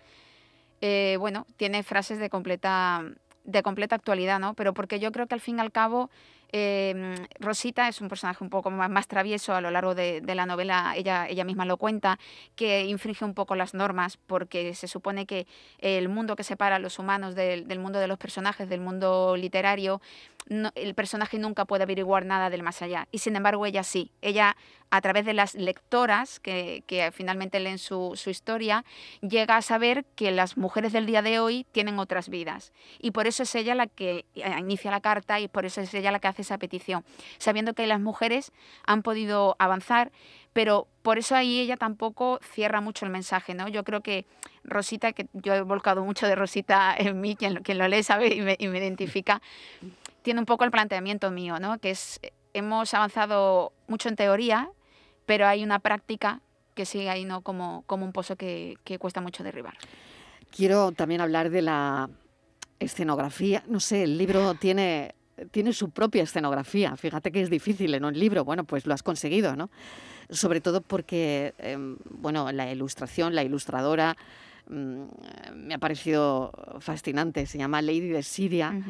eh, 0.80 1.16
bueno, 1.20 1.46
tiene 1.58 1.82
frases 1.82 2.18
de 2.18 2.30
completa, 2.30 3.04
de 3.44 3.62
completa 3.62 3.94
actualidad, 3.94 4.40
¿no? 4.40 4.54
Pero 4.54 4.72
porque 4.72 4.98
yo 4.98 5.12
creo 5.12 5.26
que 5.26 5.34
al 5.34 5.40
fin 5.40 5.58
y 5.58 5.60
al 5.60 5.70
cabo 5.70 6.08
Em, 6.52 7.14
Rosita 7.40 7.88
es 7.88 8.02
un 8.02 8.08
personaje 8.08 8.44
un 8.44 8.50
poco 8.50 8.70
más, 8.70 8.90
más 8.90 9.08
travieso 9.08 9.54
a 9.54 9.62
lo 9.62 9.70
largo 9.70 9.94
de, 9.94 10.22
la 10.34 10.44
novela, 10.44 10.92
ella, 10.96 11.26
ella 11.26 11.44
misma 11.44 11.64
lo 11.64 11.78
cuenta, 11.78 12.18
que 12.56 12.84
infringe 12.84 13.24
un 13.24 13.32
poco 13.32 13.56
las 13.56 13.72
normas 13.72 14.18
porque 14.18 14.74
se 14.74 14.86
supone 14.86 15.24
que 15.24 15.46
el 15.78 16.10
mundo 16.10 16.36
que 16.36 16.44
separa 16.44 16.76
a 16.76 16.78
los 16.78 16.98
humanos 16.98 17.34
del, 17.34 17.66
del 17.66 17.78
mundo 17.78 17.98
de 17.98 18.06
los 18.06 18.18
personajes, 18.18 18.68
del 18.68 18.80
mundo 18.80 19.34
literario, 19.36 20.02
el 20.74 20.94
personaje 20.94 21.38
nunca 21.38 21.64
puede 21.64 21.84
averiguar 21.84 22.26
nada 22.26 22.50
del 22.50 22.62
más 22.62 22.82
allá. 22.82 23.06
Y 23.10 23.18
sin 23.18 23.36
embargo 23.36 23.64
ella 23.66 23.84
sí. 23.84 24.10
Ella, 24.22 24.56
a 24.90 25.00
través 25.00 25.24
de 25.24 25.34
las 25.34 25.54
lectoras 25.54 26.40
que, 26.40 26.82
finalmente 27.12 27.60
leen 27.60 27.78
su, 27.78 28.18
historia, 28.26 28.84
llega 29.20 29.56
a 29.56 29.62
saber 29.62 30.04
que 30.16 30.30
las 30.30 30.56
mujeres 30.56 30.92
del 30.92 31.06
día 31.06 31.22
de 31.22 31.38
hoy 31.38 31.66
tienen 31.72 31.98
otras 31.98 32.28
vidas. 32.28 32.72
Y 32.98 33.12
por 33.12 33.26
eso 33.26 33.44
es 33.44 33.54
ella 33.54 33.74
la 33.74 33.86
que 33.86 34.24
eh, 34.34 34.56
inicia 34.58 34.90
la 34.90 35.00
carta 35.00 35.40
y 35.40 35.48
por 35.48 35.64
eso 35.64 35.80
es 35.80 35.94
ella 35.94 36.10
la 36.10 36.18
que 36.18 36.28
hace 36.28 36.41
esa 36.42 36.58
petición, 36.58 37.04
sabiendo 37.38 37.74
que 37.74 37.86
las 37.86 38.00
mujeres 38.00 38.52
han 38.86 39.02
podido 39.02 39.56
avanzar 39.58 40.12
pero 40.52 40.86
por 41.02 41.18
eso 41.18 41.34
ahí 41.34 41.60
ella 41.60 41.76
tampoco 41.76 42.38
cierra 42.42 42.80
mucho 42.80 43.04
el 43.06 43.10
mensaje, 43.10 43.54
¿no? 43.54 43.68
Yo 43.68 43.84
creo 43.84 44.02
que 44.02 44.26
Rosita, 44.64 45.12
que 45.12 45.26
yo 45.32 45.54
he 45.54 45.62
volcado 45.62 46.04
mucho 46.04 46.26
de 46.26 46.34
Rosita 46.34 46.94
en 46.96 47.20
mí, 47.20 47.36
quien, 47.36 47.62
quien 47.62 47.78
lo 47.78 47.88
lee 47.88 48.02
sabe 48.02 48.34
y 48.34 48.40
me, 48.42 48.56
y 48.58 48.68
me 48.68 48.78
identifica, 48.78 49.40
tiene 50.22 50.40
un 50.40 50.46
poco 50.46 50.64
el 50.64 50.70
planteamiento 50.70 51.30
mío, 51.30 51.58
¿no? 51.58 51.78
que 51.78 51.90
es, 51.90 52.20
hemos 52.52 52.92
avanzado 52.94 53.72
mucho 53.88 54.08
en 54.08 54.16
teoría, 54.16 54.70
pero 55.26 55.46
hay 55.46 55.64
una 55.64 55.78
práctica 55.78 56.40
que 56.74 56.84
sigue 56.84 57.08
ahí 57.08 57.24
¿no? 57.24 57.40
como, 57.40 57.84
como 57.86 58.04
un 58.04 58.12
pozo 58.12 58.36
que, 58.36 58.76
que 58.84 58.98
cuesta 58.98 59.20
mucho 59.20 59.42
derribar. 59.42 59.74
Quiero 60.54 60.92
también 60.92 61.22
hablar 61.22 61.48
de 61.48 61.62
la 61.62 62.10
escenografía. 62.78 63.62
No 63.66 63.80
sé, 63.80 64.02
el 64.02 64.18
libro 64.18 64.54
tiene, 64.54 65.14
tiene 65.50 65.72
su 65.72 65.90
propia 65.90 66.22
escenografía. 66.22 66.96
Fíjate 66.96 67.32
que 67.32 67.42
es 67.42 67.50
difícil 67.50 67.94
en 67.94 68.04
un 68.04 68.18
libro. 68.18 68.44
Bueno, 68.44 68.64
pues 68.64 68.86
lo 68.86 68.94
has 68.94 69.02
conseguido, 69.02 69.56
¿no? 69.56 69.70
Sobre 70.30 70.60
todo 70.60 70.80
porque, 70.80 71.54
em, 71.58 71.96
bueno, 72.10 72.52
la 72.52 72.70
ilustración, 72.70 73.34
la 73.34 73.42
ilustradora 73.42 74.16
Mm, 74.68 75.04
me 75.54 75.74
ha 75.74 75.78
parecido 75.78 76.52
fascinante. 76.80 77.46
Se 77.46 77.58
llama 77.58 77.82
Lady 77.82 78.08
de 78.08 78.22
Siria 78.22 78.80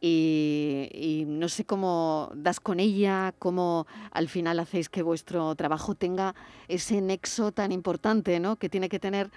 y, 0.00 1.24
no 1.26 1.48
sé 1.48 1.64
cómo 1.64 2.30
das 2.34 2.60
con 2.60 2.78
ella, 2.78 3.34
cómo 3.38 3.86
al 4.10 4.28
final 4.28 4.58
hacéis 4.60 4.88
que 4.88 5.02
vuestro 5.02 5.54
trabajo 5.54 5.94
tenga 5.94 6.34
ese 6.68 7.00
nexo 7.00 7.52
tan 7.52 7.72
importante 7.72 8.38
¿no? 8.38 8.56
que 8.56 8.68
tiene 8.68 8.88
que 8.88 8.98
tener 8.98 9.30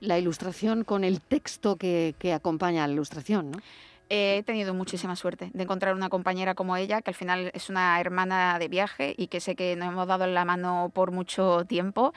la 0.00 0.18
ilustración 0.18 0.82
con 0.82 1.04
el 1.04 1.20
texto 1.20 1.76
que, 1.76 2.14
acompaña 2.34 2.84
a 2.84 2.86
la 2.86 2.94
ilustración. 2.94 3.50
¿no? 3.50 3.58
He 4.10 4.42
tenido 4.44 4.74
muchísima 4.74 5.16
suerte 5.16 5.50
de 5.54 5.62
encontrar 5.62 5.94
una 5.94 6.08
compañera 6.08 6.54
como 6.54 6.76
ella, 6.76 7.00
que 7.02 7.10
al 7.10 7.14
final 7.14 7.50
es 7.54 7.70
una 7.70 7.98
hermana 8.00 8.58
de 8.58 8.68
viaje 8.68 9.14
y 9.16 9.28
que 9.28 9.40
sé 9.40 9.56
que 9.56 9.76
nos 9.76 9.88
hemos 9.88 10.06
dado 10.06 10.26
la 10.26 10.44
mano 10.44 10.90
por 10.94 11.10
mucho 11.10 11.64
tiempo. 11.64 12.12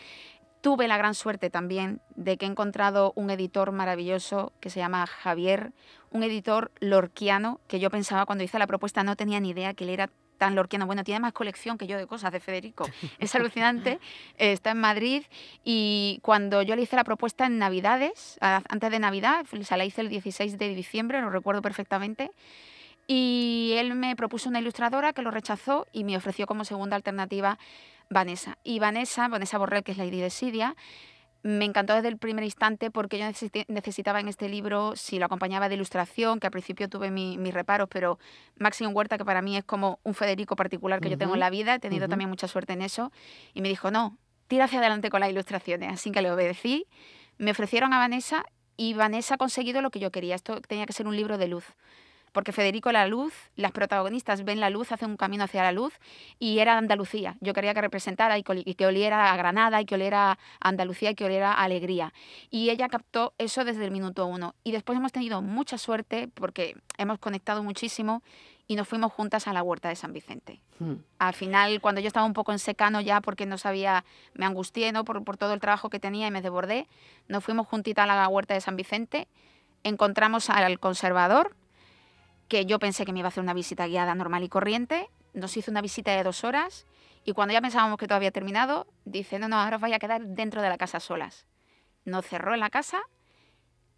Tuve 0.62 0.88
la 0.88 0.98
gran 0.98 1.13
suerte 1.13 1.50
también 1.50 2.01
de 2.15 2.38
que 2.38 2.46
he 2.46 2.50
encontrado 2.50 3.13
un 3.15 3.29
editor 3.29 3.72
maravilloso 3.72 4.51
que 4.60 4.70
se 4.70 4.79
llama 4.79 5.08
Javier, 5.08 5.72
un 6.12 6.24
editor 6.24 6.72
lorquiano 6.79 7.62
que 7.67 7.79
yo 7.79 7.89
pensaba 7.89 8.25
cuando 8.25 8.44
hice 8.44 8.60
la 8.60 8.67
propuesta 8.67 9.03
no 9.03 9.15
tenía 9.15 9.39
ni 9.39 9.51
idea 9.51 9.74
que 9.74 9.86
él 9.86 9.91
era 9.91 10.10
tan 10.38 10.56
lorquiano. 10.56 10.86
Bueno, 10.86 11.03
tiene 11.03 11.20
más 11.20 11.34
colección 11.34 11.77
que 11.77 11.88
yo 11.88 11.98
de 11.98 12.08
cosas 12.08 12.32
de 12.32 12.39
Federico. 12.39 12.88
Es 13.20 13.36
alucinante. 13.36 14.00
Está 14.38 14.72
en 14.72 14.79
Madrid 14.79 15.24
y 15.63 16.20
cuando 16.22 16.62
yo 16.62 16.75
le 16.75 16.84
hice 16.84 16.96
la 16.96 17.03
propuesta 17.03 17.46
en 17.46 17.58
Navidades, 17.58 18.38
antes 18.41 18.91
de 18.91 19.00
Navidad, 19.00 19.46
se 19.46 19.77
la 19.77 19.86
hice 19.86 20.01
el 20.01 20.10
16 20.10 20.58
de 20.58 20.75
diciembre, 20.75 21.22
lo 21.22 21.29
recuerdo 21.29 21.62
perfectamente. 21.62 22.32
Y 23.08 23.74
él 23.77 23.96
me 23.96 24.15
propuso 24.15 24.50
una 24.50 24.60
ilustradora 24.60 25.13
que 25.13 25.22
lo 25.22 25.32
rechazó 25.32 25.88
y 25.94 26.03
me 26.03 26.17
ofreció 26.17 26.46
como 26.46 26.65
segunda 26.65 26.96
alternativa 26.98 27.58
Vanessa. 28.10 28.58
Y 28.63 28.79
Vanessa, 28.79 29.27
Vanessa 29.29 29.58
Borrell, 29.58 29.84
que 29.84 29.94
es 29.94 29.98
la 29.98 30.06
ID 30.06 30.22
de 30.22 30.29
Sidia, 30.29 30.75
me 31.48 31.63
encantó 31.63 31.94
desde 31.94 32.10
el 32.10 32.18
primer 32.18 32.44
instante 32.44 32.92
porque 32.92 33.18
yo 33.18 33.25
necesitaba 33.70 34.20
en 34.20 34.27
este 34.27 34.50
libro, 34.50 34.98
si 34.98 35.18
lo 35.18 35.25
acompañaba 35.25 35.70
de 35.70 35.75
ilustración, 35.75 36.42
que 36.42 36.48
al 36.48 36.51
principio 36.51 36.89
tuve 36.89 37.10
mis 37.10 37.54
reparos, 37.54 37.88
pero 37.89 38.20
Máximo 38.58 38.89
Huerta, 38.89 39.18
que 39.18 39.24
para 39.24 39.42
mí 39.42 39.56
es 39.56 39.63
como 39.63 40.00
un 40.04 40.13
Federico 40.13 40.58
particular 40.58 41.00
que 41.00 41.10
yo 41.10 41.18
tengo 41.18 41.36
en 41.36 41.39
la 41.39 41.50
vida, 41.50 41.75
he 41.75 41.80
tenido 41.80 42.10
también 42.10 42.30
mucha 42.30 42.50
suerte 42.50 42.74
en 42.74 42.82
eso, 42.82 43.13
y 43.54 43.62
me 43.62 43.70
dijo, 43.70 43.92
no, 43.92 44.18
tira 44.48 44.66
hacia 44.66 44.80
adelante 44.80 45.10
con 45.10 45.22
las 45.22 45.30
ilustraciones. 45.30 45.94
Así 45.94 46.12
que 46.12 46.22
le 46.22 46.32
obedecí, 46.32 46.86
me 47.38 47.51
ofrecieron 47.51 47.94
a 47.94 47.98
Vanessa 47.98 48.44
y 48.75 48.94
Vanessa 48.94 49.36
ha 49.36 49.38
conseguido 49.38 49.82
lo 49.82 49.89
que 49.89 50.00
yo 50.00 50.12
quería. 50.12 50.36
Esto 50.36 50.60
tenía 50.60 50.86
que 50.86 50.94
ser 50.94 51.08
un 51.08 51.16
libro 51.16 51.38
de 51.38 51.48
luz 51.48 51.63
porque 52.38 52.51
Federico 52.51 52.91
la 52.91 53.08
luz, 53.08 53.34
las 53.56 53.72
protagonistas 53.72 54.46
ven 54.46 54.60
la 54.60 54.70
luz, 54.70 54.91
hacen 54.91 55.10
un 55.10 55.17
camino 55.17 55.46
hacia 55.46 55.63
la 55.63 55.72
luz 55.72 55.96
y 56.38 56.60
era 56.60 56.77
Andalucía. 56.77 57.36
Yo 57.41 57.51
quería 57.51 57.74
que 57.74 57.82
representara 57.82 58.38
y 58.38 58.44
que 58.44 58.86
oliera 58.86 59.34
a 59.34 59.38
Granada 59.38 59.82
y 59.82 59.86
que 59.86 59.96
oliera 59.96 60.34
a 60.34 60.38
Andalucía 60.60 61.10
y 61.10 61.15
que 61.15 61.25
oliera 61.25 61.53
a 61.53 61.63
alegría. 61.63 62.13
Y 62.51 62.70
ella 62.70 62.89
captó 62.89 63.34
eso 63.39 63.65
desde 63.65 63.84
el 63.86 63.89
minuto 63.89 64.27
uno. 64.27 64.53
Y 64.63 64.72
después 64.72 65.00
hemos 65.00 65.12
tenido 65.12 65.41
mucha 65.41 65.79
suerte 65.79 66.27
porque 66.32 66.75
hemos 67.00 67.17
conectado 67.17 67.63
muchísimo 67.63 68.22
y 68.67 68.75
nos 68.75 68.88
fuimos 68.88 69.12
juntas 69.12 69.48
a 69.48 69.53
la 69.53 69.63
huerta 69.63 69.89
de 69.89 69.96
San 69.96 70.13
Vicente. 70.13 70.62
Hmm. 70.77 70.98
Al 71.17 71.34
final, 71.34 71.82
cuando 71.82 72.01
yo 72.01 72.08
estaba 72.08 72.27
un 72.27 72.34
poco 72.34 72.51
en 72.51 72.60
secano 72.60 73.01
ya 73.01 73.20
porque 73.20 73.48
no 73.48 73.58
sabía, 73.58 74.06
me 74.36 74.46
angustié 74.46 74.91
¿no? 74.91 75.06
por, 75.06 75.24
por 75.24 75.38
todo 75.38 75.56
el 75.56 75.60
trabajo 75.60 75.89
que 75.89 76.00
tenía 76.00 76.27
y 76.27 76.32
me 76.32 76.44
desbordé, 76.44 76.88
nos 77.27 77.44
fuimos 77.44 77.65
juntitas 77.65 78.08
a 78.08 78.15
la 78.15 78.27
huerta 78.27 78.53
de 78.53 78.62
San 78.62 78.75
Vicente, 78.75 79.27
encontramos 79.84 80.51
al 80.51 80.79
conservador, 80.79 81.56
que 82.48 82.66
yo 82.66 82.80
pensé 82.80 83.06
que 83.06 83.13
me 83.13 83.20
iba 83.20 83.27
a 83.27 83.30
hacer 83.30 83.44
una 83.44 83.54
visita 83.54 83.88
guiada 83.88 84.16
normal 84.16 84.44
y 84.44 84.50
corriente. 84.50 85.10
Nos 85.34 85.56
hizo 85.58 85.72
una 85.72 85.82
visita 85.82 86.16
de 86.16 86.24
dos 86.24 86.44
horas 86.44 86.86
y 87.25 87.34
cuando 87.34 87.54
ya 87.54 87.62
pensábamos 87.62 87.98
que 87.98 88.08
todo 88.08 88.16
había 88.16 88.32
terminado, 88.32 88.88
dice, 89.04 89.38
no, 89.38 89.50
no, 89.50 89.58
ahora 89.58 89.75
os 89.75 89.82
vais 89.82 89.94
a 89.94 90.00
quedar 90.00 90.25
dentro 90.25 90.62
de 90.62 90.70
la 90.70 90.77
casa 90.77 91.00
solas. 91.00 91.46
Nos 92.06 92.25
cerró 92.25 92.54
en 92.54 92.62
la 92.62 92.70
casa 92.70 93.01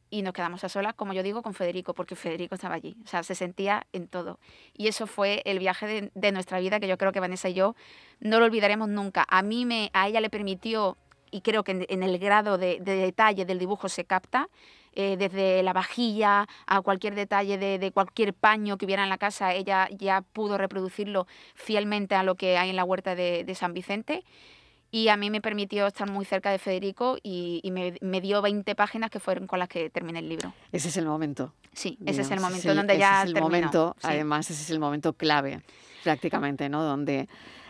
y 0.09 0.23
nos 0.23 0.33
quedamos 0.33 0.63
a 0.63 0.69
solas, 0.69 0.95
como 0.95 1.13
yo 1.13 1.21
digo, 1.21 1.43
con 1.43 1.53
Federico, 1.53 1.93
porque 1.93 2.15
Federico 2.15 2.55
estaba 2.55 2.75
allí, 2.75 2.97
o 3.03 3.07
sea, 3.07 3.21
se 3.21 3.35
sentía 3.35 3.85
en 3.93 4.07
todo. 4.07 4.39
Y 4.73 4.87
eso 4.87 5.05
fue 5.05 5.43
el 5.45 5.59
viaje 5.59 6.09
de, 6.13 6.31
nuestra 6.31 6.59
vida 6.59 6.79
que 6.79 6.87
yo 6.87 6.97
creo 6.97 7.11
que 7.11 7.19
Vanessa 7.19 7.49
y 7.49 7.53
yo 7.53 7.75
no 8.19 8.39
lo 8.39 8.45
olvidaremos 8.45 8.89
nunca. 8.89 9.25
A 9.29 9.43
mí, 9.43 9.65
me, 9.65 9.91
a 9.93 10.07
ella 10.07 10.21
le 10.21 10.31
permitió, 10.31 10.97
y 11.29 11.41
creo 11.41 11.63
que 11.63 11.85
en, 11.87 12.03
el 12.03 12.17
grado 12.17 12.57
de, 12.57 12.79
de, 12.81 12.95
detalle 12.95 13.45
del 13.45 13.59
dibujo 13.59 13.89
se 13.89 14.05
capta, 14.05 14.49
eh, 14.93 15.15
desde 15.17 15.63
la 15.63 15.73
vajilla 15.73 16.47
a 16.67 16.81
cualquier 16.81 17.15
detalle 17.15 17.57
de, 17.57 17.91
cualquier 17.91 18.33
paño 18.33 18.77
que 18.77 18.85
hubiera 18.85 19.03
en 19.03 19.09
la 19.09 19.17
casa, 19.17 19.53
ella 19.53 19.87
ya 19.91 20.21
pudo 20.21 20.57
reproducirlo 20.57 21.27
fielmente 21.55 22.15
a 22.15 22.23
lo 22.23 22.35
que 22.35 22.57
hay 22.57 22.69
en 22.69 22.75
la 22.75 22.83
huerta 22.83 23.15
de, 23.15 23.55
San 23.55 23.73
Vicente. 23.73 24.23
Y 24.91 25.09
a 25.09 25.17
mí 25.17 25.29
me 25.29 25.39
permitió 25.39 25.85
estar 25.85 26.09
muy 26.09 26.25
cerca 26.25 26.49
de 26.49 26.57
Federico 26.57 27.17
y, 27.21 27.61
me, 27.71 28.21
dio 28.21 28.41
20 28.41 28.73
páginas 28.75 29.11
que 29.11 29.19
fueron 29.19 29.45
con 29.45 29.59
las 29.59 29.69
que 29.69 29.89
terminé 29.89 30.19
el 30.19 30.29
libro. 30.29 30.53
Ese 30.71 30.87
es 30.87 30.97
el 30.97 31.05
momento. 31.05 31.53
Sí, 31.73 31.99
ese 32.05 32.21
es 32.21 32.31
el 32.31 32.39
momento 32.39 32.73
donde 32.73 32.97
ya 32.97 33.21
ese 33.21 33.31
es 33.31 33.35
el 33.35 33.41
momento, 33.41 33.95
además 34.01 34.49
ese 34.49 34.63
es 34.63 34.69
el 34.71 34.79
momento 34.79 35.13
clave 35.13 35.61
prácticamente, 36.03 36.69
¿no? 36.69 36.83
Donde 36.83 37.27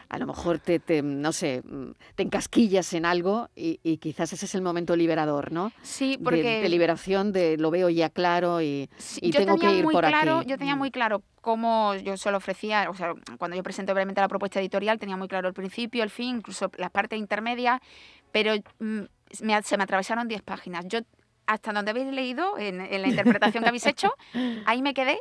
a 0.10 0.18
lo 0.18 0.26
mejor 0.26 0.58
te, 0.58 0.82
no 1.04 1.32
sé, 1.32 1.62
mm, 1.64 1.92
te 2.16 2.24
encasquillas 2.24 2.94
en 2.94 3.06
algo 3.06 3.50
y, 3.56 3.98
quizás 3.98 4.34
ese 4.34 4.46
es 4.46 4.56
el 4.56 4.64
momento 4.64 4.96
liberador, 4.96 5.52
¿no? 5.52 5.72
Sí, 5.84 6.20
porque... 6.22 6.62
De, 6.62 6.70
liberación, 6.70 7.32
de 7.32 7.58
lo 7.58 7.70
veo 7.70 7.90
ya 7.90 8.10
claro 8.10 8.60
y, 8.62 8.90
tengo 9.32 9.58
que 9.58 9.72
ir 9.72 9.84
por 9.86 10.06
claro, 10.06 10.40
aquí. 10.40 10.50
Yo 10.50 10.58
tenía 10.58 10.76
mm. 10.76 10.80
muy 10.80 10.92
claro 10.92 11.22
cómo 11.42 11.94
yo 11.96 12.18
se 12.18 12.32
lo 12.32 12.38
ofrecía, 12.38 12.90
o 12.90 12.96
sea, 12.96 13.14
cuando 13.38 13.56
yo 13.56 13.62
presenté 13.62 13.94
brevemente 13.94 14.20
la 14.20 14.28
propuesta 14.28 14.60
editorial 14.60 14.98
tenía 14.98 15.16
muy 15.16 15.28
claro 15.28 15.48
el 15.48 15.54
principio, 15.54 16.04
el 16.04 16.10
fin, 16.10 16.38
incluso 16.38 16.72
las 16.78 16.90
partes 16.90 17.20
intermedias, 17.20 17.80
pero 18.32 18.56
mm, 18.80 19.02
se 19.30 19.78
me 19.78 19.84
atravesaron 19.84 20.28
10 20.28 20.42
páginas. 20.42 20.86
Yo, 20.88 21.00
hasta 21.46 21.72
donde 21.72 21.92
habéis 21.92 22.08
leído, 22.08 22.58
en, 22.58 22.82
en 22.82 23.02
la 23.04 23.08
interpretación 23.08 23.64
que 23.64 23.70
habéis 23.70 23.86
hecho, 23.86 24.12
ahí 24.66 24.82
me 24.82 24.96
quedé 24.96 25.20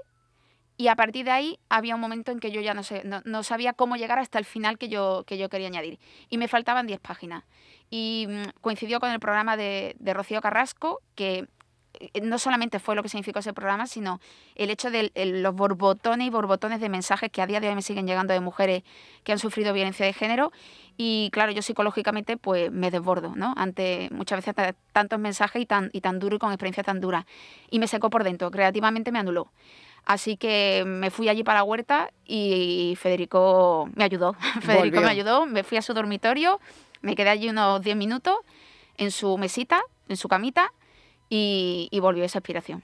y 0.79 0.87
a 0.87 0.95
partir 0.95 1.25
de 1.25 1.33
ahí 1.33 1.59
había 1.69 1.97
un 1.97 2.01
momento 2.01 2.31
en 2.31 2.39
que 2.39 2.53
yo 2.53 2.61
ya 2.61 2.73
no, 2.73 2.85
sé, 2.85 3.03
no, 3.05 3.43
sabía 3.43 3.73
cómo 3.73 3.97
llegar 3.97 4.21
hasta 4.21 4.39
el 4.39 4.45
final 4.45 4.79
que 4.79 4.89
yo, 4.89 5.25
que 5.27 5.37
yo 5.37 5.49
quería 5.49 5.67
añadir. 5.67 5.99
Y 6.31 6.39
me 6.39 6.47
faltaban 6.47 6.87
10 6.87 7.01
páginas. 7.01 7.43
Y 7.91 8.27
mm, 8.29 8.61
coincidió 8.61 9.01
con 9.01 9.11
el 9.11 9.19
programa 9.19 9.57
de, 9.57 9.97
de 9.99 10.15
Rocío 10.15 10.41
Carrasco, 10.41 11.01
que 11.17 11.49
eh, 12.01 12.21
no 12.23 12.39
solamente 12.39 12.79
fue 12.79 12.95
lo 12.95 13.03
que 13.03 13.09
significó 13.09 13.41
ese 13.41 13.53
programa, 13.53 13.87
sino 13.87 14.21
el 14.55 14.71
hecho 14.71 14.91
de 14.91 15.11
los 15.15 15.55
borbotones 15.55 16.27
y 16.27 16.31
borbotones 16.31 16.81
de 16.81 16.89
mensajes 16.89 17.31
que 17.31 17.43
a 17.43 17.47
día 17.47 17.61
de 17.61 17.69
hoy 17.69 17.75
me 17.75 17.83
siguen 17.83 18.07
llegando 18.07 18.33
de 18.33 18.41
mujeres 18.41 18.85
que 19.25 19.33
han 19.33 19.39
sufrido 19.39 19.73
violencia 19.73 20.07
de 20.07 20.13
género. 20.13 20.53
Y 20.97 21.31
claro, 21.33 21.53
yo 21.53 21.63
psicológicamente 21.63 22.37
pues 22.37 22.71
me 22.71 22.91
desbordo, 22.91 23.35
¿no? 23.37 23.55
Ante 23.57 24.09
muchas 24.13 24.45
veces 24.45 24.77
tantos 24.93 25.19
mensajes 25.19 25.63
y 25.63 25.67
tan, 25.67 25.91
y 25.93 26.01
tan 26.01 26.19
duro 26.19 26.37
y 26.37 26.39
con 26.39 26.51
experiencia 26.51 26.83
tan 26.83 27.01
dura. 27.01 27.27
Y 27.71 27.79
me 27.79 27.89
secó 27.89 28.11
por 28.11 28.25
dentro, 28.25 28.51
creativamente 28.51 29.13
me 29.13 29.19
anuló. 29.19 29.51
Así 30.09 30.39
que 30.39 30.85
me 30.87 31.11
fui 31.11 31.29
allí 31.29 31.45
para 31.45 31.59
la 31.59 31.65
huerta 31.65 32.11
y 32.25 32.97
Federico 32.99 33.91
me 33.95 34.05
ayudó. 34.05 34.33
Federico 34.63 35.03
me 35.03 35.11
ayudó, 35.11 35.45
me 35.45 35.63
fui 35.65 35.77
a 35.77 35.83
su 35.83 35.93
dormitorio, 35.93 36.61
me 37.03 37.15
quedé 37.15 37.29
allí 37.29 37.51
unos 37.51 37.83
10 37.83 37.95
minutos 37.95 38.39
en 38.97 39.11
su 39.11 39.37
mesita, 39.37 39.83
en 40.09 40.17
su 40.17 40.27
camita 40.27 40.73
y, 41.29 41.91
volvió 42.01 42.25
esa 42.25 42.39
inspiración. 42.39 42.83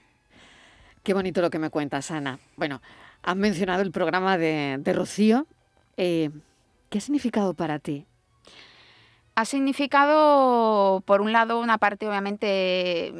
Qué 1.01 1.15
bonito 1.15 1.41
lo 1.41 1.49
que 1.49 1.57
me 1.57 1.71
cuentas, 1.71 2.11
Ana. 2.11 2.37
Bueno, 2.57 2.79
Han 3.23 3.39
mencionado 3.39 3.81
el 3.81 3.91
programa 3.91 4.37
de, 4.37 4.79
Rocío. 4.93 5.47
Eh, 5.97 6.29
¿Qué 6.91 6.99
ha 6.99 7.01
significado 7.01 7.55
para 7.55 7.79
ti? 7.79 8.05
Ha 9.33 9.45
significado, 9.45 11.01
por 11.07 11.21
un 11.21 11.31
lado, 11.31 11.59
una 11.59 11.79
parte 11.79 12.07
obviamente 12.07 13.11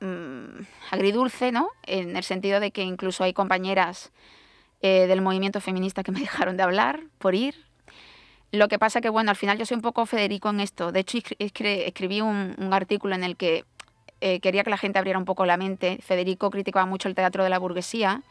mm, 0.00 0.62
agridulce, 0.90 1.52
¿no? 1.52 1.68
En 1.84 2.16
el 2.16 2.24
sentido 2.24 2.60
de 2.60 2.70
que 2.70 2.82
incluso 2.82 3.24
hay 3.24 3.32
compañeras 3.32 4.12
eh, 4.82 5.06
del 5.06 5.22
movimiento 5.22 5.60
feminista 5.60 6.02
que 6.02 6.12
me 6.12 6.20
dejaron 6.26 6.56
de 6.56 6.62
hablar 6.62 7.02
por 7.18 7.34
ir. 7.34 7.54
Lo 8.52 8.68
que 8.68 8.78
pasa 8.78 9.00
que, 9.00 9.08
bueno, 9.08 9.30
al 9.30 9.36
final 9.36 9.58
yo 9.58 9.66
soy 9.66 9.76
un 9.76 9.82
poco 9.82 10.06
Federico 10.06 10.48
en 10.50 10.60
esto. 10.60 10.92
De 10.92 11.00
hecho, 11.00 11.18
escribí 11.38 12.20
un, 12.20 12.54
artículo 12.72 13.14
en 13.14 13.24
el 13.24 13.36
que 13.36 13.64
eh, 14.20 14.40
quería 14.40 14.64
que 14.64 14.70
la 14.70 14.78
gente 14.78 14.98
abriera 14.98 15.18
un 15.18 15.24
poco 15.24 15.44
la 15.46 15.56
mente. 15.56 15.98
Federico 16.02 16.50
criticaba 16.50 16.86
mucho 16.86 17.08
el 17.08 17.14
teatro 17.14 17.42
de 17.42 17.50
la 17.50 17.58
burguesía 17.58 18.22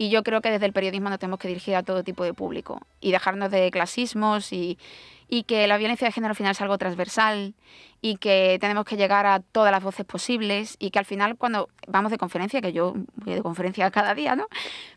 y 0.00 0.08
yo 0.08 0.22
creo 0.22 0.40
que 0.40 0.50
desde 0.50 0.64
el 0.64 0.72
periodismo 0.72 1.10
nos 1.10 1.18
tenemos 1.18 1.38
que 1.38 1.48
dirigir 1.48 1.76
a 1.76 1.82
todo 1.82 2.02
tipo 2.02 2.24
de 2.24 2.32
público 2.32 2.80
y 3.02 3.12
dejarnos 3.12 3.50
de 3.50 3.70
clasismos 3.70 4.50
y, 4.50 4.78
y 5.32 5.44
que 5.44 5.68
la 5.68 5.78
violencia 5.78 6.06
de 6.06 6.12
género 6.12 6.32
al 6.32 6.36
final 6.36 6.50
es 6.50 6.60
algo 6.60 6.76
transversal 6.76 7.54
y 8.02 8.16
que 8.16 8.58
tenemos 8.60 8.84
que 8.84 8.96
llegar 8.96 9.26
a 9.26 9.38
todas 9.38 9.70
las 9.70 9.82
voces 9.82 10.04
posibles 10.04 10.76
y 10.80 10.90
que 10.90 10.98
al 10.98 11.04
final 11.04 11.36
cuando 11.36 11.68
vamos 11.86 12.10
de 12.10 12.18
conferencia, 12.18 12.60
que 12.60 12.72
yo 12.72 12.94
voy 13.14 13.34
de 13.34 13.42
conferencia 13.42 13.88
cada 13.92 14.14
día, 14.14 14.34
¿no? 14.34 14.48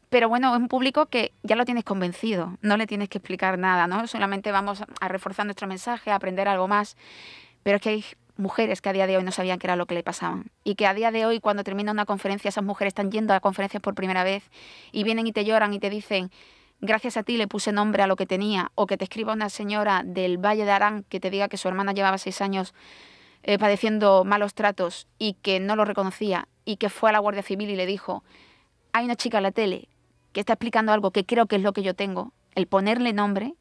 Pero 0.09 0.29
bueno, 0.29 0.53
es 0.53 0.59
un 0.59 0.67
público 0.67 1.05
que 1.05 1.33
ya 1.43 1.55
lo 1.55 1.65
tienes 1.65 1.83
convencido, 1.83 2.57
no 2.61 2.77
le 2.77 2.87
tienes 2.87 3.09
que 3.09 3.19
explicar 3.19 3.59
nada, 3.59 3.85
¿no? 3.85 4.07
Solamente 4.07 4.51
vamos 4.51 4.83
a 4.99 5.07
reforzar 5.07 5.45
nuestro 5.45 5.67
mensaje, 5.67 6.09
a 6.09 6.15
aprender 6.15 6.47
algo 6.47 6.67
más. 6.67 6.97
Pero 7.61 7.77
es 7.77 7.81
que 7.81 7.89
hay 7.89 8.05
mujeres 8.35 8.81
que 8.81 8.89
a 8.89 8.93
día 8.93 9.07
de 9.07 9.17
hoy 9.17 9.23
no 9.23 9.31
sabían 9.31 9.59
qué 9.59 9.67
era 9.67 9.75
lo 9.75 9.85
que 9.85 9.93
le 9.93 10.03
pasaban. 10.03 10.51
Y 10.63 10.75
que 10.75 10.87
a 10.87 10.93
día 10.93 11.11
de 11.11 11.25
hoy, 11.25 11.39
cuando 11.39 11.63
termina 11.63 11.91
una 11.91 12.05
conferencia, 12.05 12.49
esas 12.49 12.63
mujeres 12.63 12.91
están 12.91 13.11
yendo 13.11 13.33
a 13.33 13.39
conferencias 13.39 13.81
por 13.81 13.93
primera 13.93 14.23
vez 14.23 14.49
y 14.91 15.03
vienen 15.03 15.27
y 15.27 15.31
te 15.31 15.45
lloran 15.45 15.73
y 15.73 15.79
te 15.79 15.89
dicen, 15.89 16.31
gracias 16.83 17.15
a 17.15 17.23
ti 17.23 17.37
le 17.37 17.47
puse 17.47 17.71
nombre 17.71 18.03
a 18.03 18.07
lo 18.07 18.15
que 18.15 18.25
tenía, 18.25 18.71
o 18.75 18.85
que 18.85 18.97
te 18.97 19.05
escriba 19.05 19.33
una 19.33 19.49
señora 19.49 20.03
del 20.05 20.37
Valle 20.37 20.65
de 20.65 20.71
Arán 20.71 21.05
que 21.07 21.19
te 21.19 21.29
diga 21.29 21.47
que 21.47 21.57
su 21.57 21.67
hermana 21.67 21.93
llevaba 21.93 22.17
seis 22.17 22.41
años 22.41 22.73
eh, 23.43 23.57
padeciendo 23.57 24.23
malos 24.25 24.53
tratos 24.53 25.07
y 25.17 25.33
que 25.41 25.59
no 25.59 25.75
lo 25.75 25.85
reconocía 25.85 26.47
y 26.65 26.75
que 26.75 26.89
fue 26.89 27.09
a 27.09 27.13
la 27.13 27.19
Guardia 27.19 27.41
Civil 27.41 27.69
y 27.69 27.75
le 27.75 27.85
dijo, 27.85 28.23
hay 28.91 29.05
una 29.05 29.15
chica 29.15 29.37
en 29.37 29.43
la 29.43 29.51
tele 29.51 29.87
que 30.33 30.41
está 30.41 30.53
explicando 30.53 30.91
algo 30.91 31.11
que 31.11 31.25
creo 31.25 31.45
que 31.45 31.55
es 31.55 31.61
lo 31.61 31.73
que 31.73 31.83
yo 31.83 31.93
tengo, 31.93 32.33
el 32.53 32.67
ponerle 32.67 33.13
nombre 33.13 33.55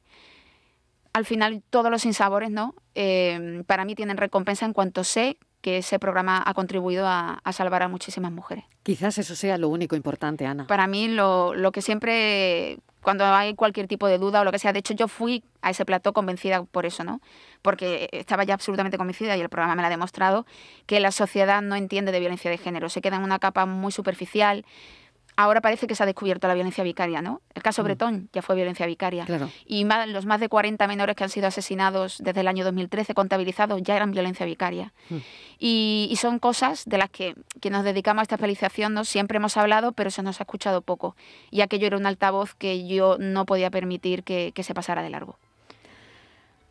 al 1.13 1.25
final 1.25 1.63
todos 1.71 1.91
los 1.91 2.07
insabores, 2.07 2.51
¿no? 2.51 2.75
Eh, 2.95 3.63
para 3.67 3.85
mí 3.85 3.95
tienen 3.95 4.17
recompensa 4.17 4.65
en 4.65 4.73
cuanto 4.73 5.05
sé 5.05 5.39
que 5.63 5.79
ese 5.79 5.99
programa 5.99 6.43
ha 6.45 6.55
contribuido 6.55 7.07
a, 7.07 7.41
salvar 7.53 7.83
a 7.83 7.89
muchísimas 7.89 8.33
mujeres. 8.33 8.65
Quizás 8.83 9.17
eso 9.19 9.37
sea 9.37 9.57
lo 9.57 9.69
único 9.69 9.97
importante, 9.97 10.45
Ana. 10.45 10.67
Para 10.67 10.87
mí 10.87 11.09
lo, 11.09 11.55
lo, 11.55 11.71
que 11.71 11.81
siempre, 11.81 12.81
cuando 13.01 13.25
hay 13.25 13.55
cualquier 13.55 13.87
tipo 13.87 14.09
de 14.09 14.19
duda 14.19 14.41
o 14.41 14.45
lo 14.45 14.51
que 14.51 14.59
sea, 14.59 14.73
de 14.73 14.81
hecho 14.81 14.93
yo 14.93 15.07
fui 15.07 15.45
a 15.63 15.71
ese 15.71 15.85
plató 15.85 16.13
convencida 16.13 16.65
por 16.65 16.85
eso, 16.85 17.05
¿no? 17.05 17.21
Porque 17.63 18.09
estaba 18.11 18.43
ya 18.43 18.55
absolutamente 18.55 18.99
convencida 18.99 19.37
y 19.37 19.41
el 19.41 19.49
programa 19.49 19.77
me 19.77 19.83
lo 19.83 19.87
ha 19.87 19.91
demostrado, 19.91 20.47
que 20.87 20.99
la 20.99 21.13
sociedad 21.13 21.63
no 21.63 21.77
entiende 21.77 22.11
de 22.11 22.19
violencia 22.19 22.51
de 22.51 22.59
género, 22.59 22.89
se 22.89 23.01
queda 23.01 23.17
en 23.17 23.23
una 23.23 23.39
capa 23.39 23.65
muy 23.65 23.93
superficial, 23.93 24.67
ahora 25.37 25.61
parece 25.61 25.87
que 25.87 25.95
se 25.95 26.03
ha 26.03 26.07
descubierto 26.07 26.49
la 26.49 26.55
violencia 26.55 26.85
vicaria, 26.85 27.23
¿no? 27.23 27.41
El 27.55 27.63
caso 27.63 27.83
mm. 27.83 27.85
Bretón 27.85 28.29
ya 28.33 28.43
fue 28.43 28.55
violencia 28.55 28.87
vicaria. 28.87 29.27
Y 29.67 29.85
los 30.09 30.27
más 30.27 30.41
de 30.41 30.49
40 30.49 30.87
menores 30.87 31.17
que 31.17 31.25
han 31.25 31.31
sido 31.31 31.47
asesinados 31.47 32.19
desde 32.19 32.41
el 32.41 32.49
año 32.49 32.65
2013 32.65 33.15
contabilizados 33.15 33.83
ya 33.83 33.97
eran 33.97 34.11
violencia 34.13 34.47
vicaria. 34.47 34.93
Mm. 35.11 35.17
Y, 35.59 36.15
son 36.23 36.39
cosas 36.39 36.85
de 36.87 36.99
las 36.99 37.11
que, 37.11 37.35
que 37.61 37.71
nos 37.71 37.83
dedicamos 37.85 38.21
a 38.21 38.23
esta 38.23 38.35
especialización 38.37 38.95
¿no? 38.95 39.05
siempre 39.05 39.39
hemos 39.39 39.57
hablado, 39.57 39.91
pero 39.93 40.11
se 40.11 40.23
nos 40.23 40.41
ha 40.41 40.45
escuchado 40.45 40.83
poco. 40.83 41.17
Y 41.51 41.63
aquello 41.63 41.89
era 41.89 41.97
un 41.97 42.07
altavoz 42.07 42.55
que 42.55 42.87
yo 42.87 43.17
no 43.19 43.45
podía 43.45 43.71
permitir 43.71 44.23
que, 44.23 44.53
que 44.55 44.63
se 44.63 44.73
pasara 44.73 45.03
de 45.03 45.11
largo. 45.11 45.37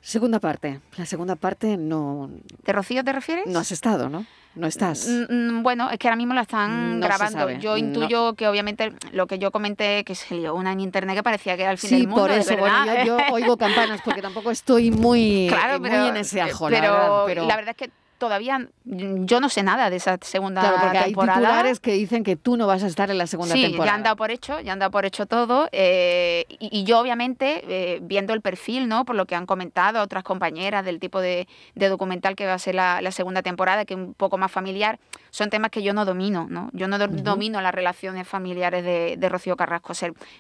Segunda 0.02 0.40
parte. 0.40 0.80
La 0.98 1.06
segunda 1.06 1.36
parte 1.36 1.78
no... 1.78 2.30
¿De 2.66 2.74
Rocío 2.74 3.04
te 3.04 3.12
refieres? 3.12 3.46
No 3.48 3.60
has 3.60 3.72
estado, 3.72 4.10
¿no? 4.10 4.26
No 4.54 4.68
estás. 4.68 5.08
Mm, 5.08 5.34
mm, 5.34 5.64
bueno, 5.64 5.90
es 5.90 5.98
que 5.98 6.08
ahora 6.08 6.18
mismo 6.18 6.34
la 6.34 6.42
están 6.42 7.00
grabando. 7.00 7.50
Yo 7.52 7.78
intuyo 7.78 8.34
que 8.34 8.48
obviamente 8.48 8.92
lo 9.14 9.26
que 9.28 9.40
yo 9.40 9.52
comenté, 9.52 10.04
que 10.04 10.16
se 10.16 10.36
lió 10.36 10.56
una 10.56 10.74
en 10.74 10.82
internet 10.82 11.16
que 11.16 11.24
parecía 11.24 11.56
que 11.56 11.64
era 11.64 11.72
el 11.72 11.78
fin 11.78 11.92
del 11.92 12.08
mundo. 12.08 12.24
por 12.24 12.32
eso, 12.32 12.58
bueno, 12.58 13.06
yo, 13.06 13.18
oigo 13.32 13.56
campanas 13.56 14.02
porque 14.04 14.22
tampoco 14.22 14.52
estoy 14.52 14.92
muy, 14.92 15.50
muy 15.80 16.08
en 16.10 16.18
ese 16.18 16.42
ajo, 16.42 16.68
pero, 16.70 16.82
la 16.82 16.92
verdad. 16.92 17.24
Pero 17.26 17.46
la 17.48 17.56
verdad 17.56 17.76
es 17.80 17.88
que 17.88 18.01
todavía 18.22 18.68
yo 18.86 19.40
no 19.40 19.50
sé 19.50 19.64
nada 19.64 19.90
de 19.90 19.96
esa 19.96 20.20
segunda 20.22 20.62
claro, 20.62 20.78
porque 20.80 21.00
temporada. 21.00 21.40
Hay 21.40 21.44
titulares 21.44 21.80
que 21.80 21.94
dicen 21.94 22.24
que 22.24 22.36
tú 22.36 22.56
no 22.56 22.68
vas 22.68 22.84
a 22.84 22.88
estar 22.88 23.10
en 23.10 23.18
la 23.18 23.26
segunda 23.26 23.56
temporada. 23.56 23.84
Sí, 23.84 23.88
ya 23.90 23.96
han 23.96 24.04
dado 24.04 24.16
por 24.16 24.30
hecho, 24.30 24.60
ya 24.60 24.74
han 24.74 24.78
dado 24.78 24.92
por 24.92 25.06
hecho 25.06 25.26
todo. 25.26 25.68
Eh, 25.72 26.46
y, 26.60 26.84
yo, 26.84 27.00
obviamente, 27.00 27.64
eh, 27.68 28.00
viendo 28.04 28.36
el 28.36 28.42
perfil, 28.42 28.88
¿no? 28.88 29.06
Por 29.06 29.16
lo 29.16 29.26
que 29.26 29.34
han 29.34 29.48
comentado 29.48 30.04
otras 30.04 30.24
compañeras 30.24 30.86
del 30.86 31.00
tipo 31.00 31.20
de, 31.20 31.48
documental 31.74 32.36
que 32.36 32.46
va 32.46 32.54
a 32.54 32.60
ser 32.60 32.76
la, 32.76 33.12
segunda 33.12 33.42
temporada, 33.42 33.86
que 33.86 33.96
es 33.96 34.00
un 34.00 34.14
poco 34.14 34.38
más 34.38 34.52
familiar, 34.52 35.00
son 35.32 35.50
temas 35.50 35.72
que 35.72 35.82
yo 35.82 35.94
no 35.94 36.06
domino, 36.06 36.46
¿no? 36.50 36.70
Yo 36.74 36.88
no 36.88 37.00
domino 37.00 37.62
las 37.62 37.74
relaciones 37.74 38.28
familiares 38.28 38.84
de, 38.84 39.16
de 39.18 39.30
Rocío 39.30 39.58
Carrasco. 39.58 39.94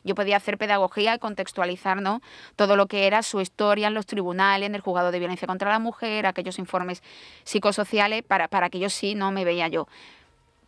yo 0.04 0.16
podía 0.16 0.38
hacer 0.38 0.58
pedagogía 0.58 1.16
y 1.16 1.20
contextualizar, 1.20 2.02
¿no? 2.02 2.22
Todo 2.56 2.76
lo 2.76 2.86
que 2.88 3.08
era 3.08 3.24
su 3.24 3.42
historia 3.42 3.88
en 3.88 3.96
los 3.96 4.06
tribunales, 4.06 4.68
en 4.68 4.76
el 4.76 4.82
juzgado 4.82 5.12
de 5.12 5.20
violencia 5.20 5.48
contra 5.48 5.72
la 5.72 5.80
mujer, 5.80 6.28
aquellos 6.28 6.60
informes 6.60 7.02
psicosociales 7.44 7.72
sociales 7.82 8.24
para, 8.24 8.48
para 8.48 8.70
que 8.70 8.80
yo 8.80 8.90
sí 8.90 9.16
no 9.16 9.32
me 9.32 9.44
veía 9.44 9.68
yo 9.68 9.88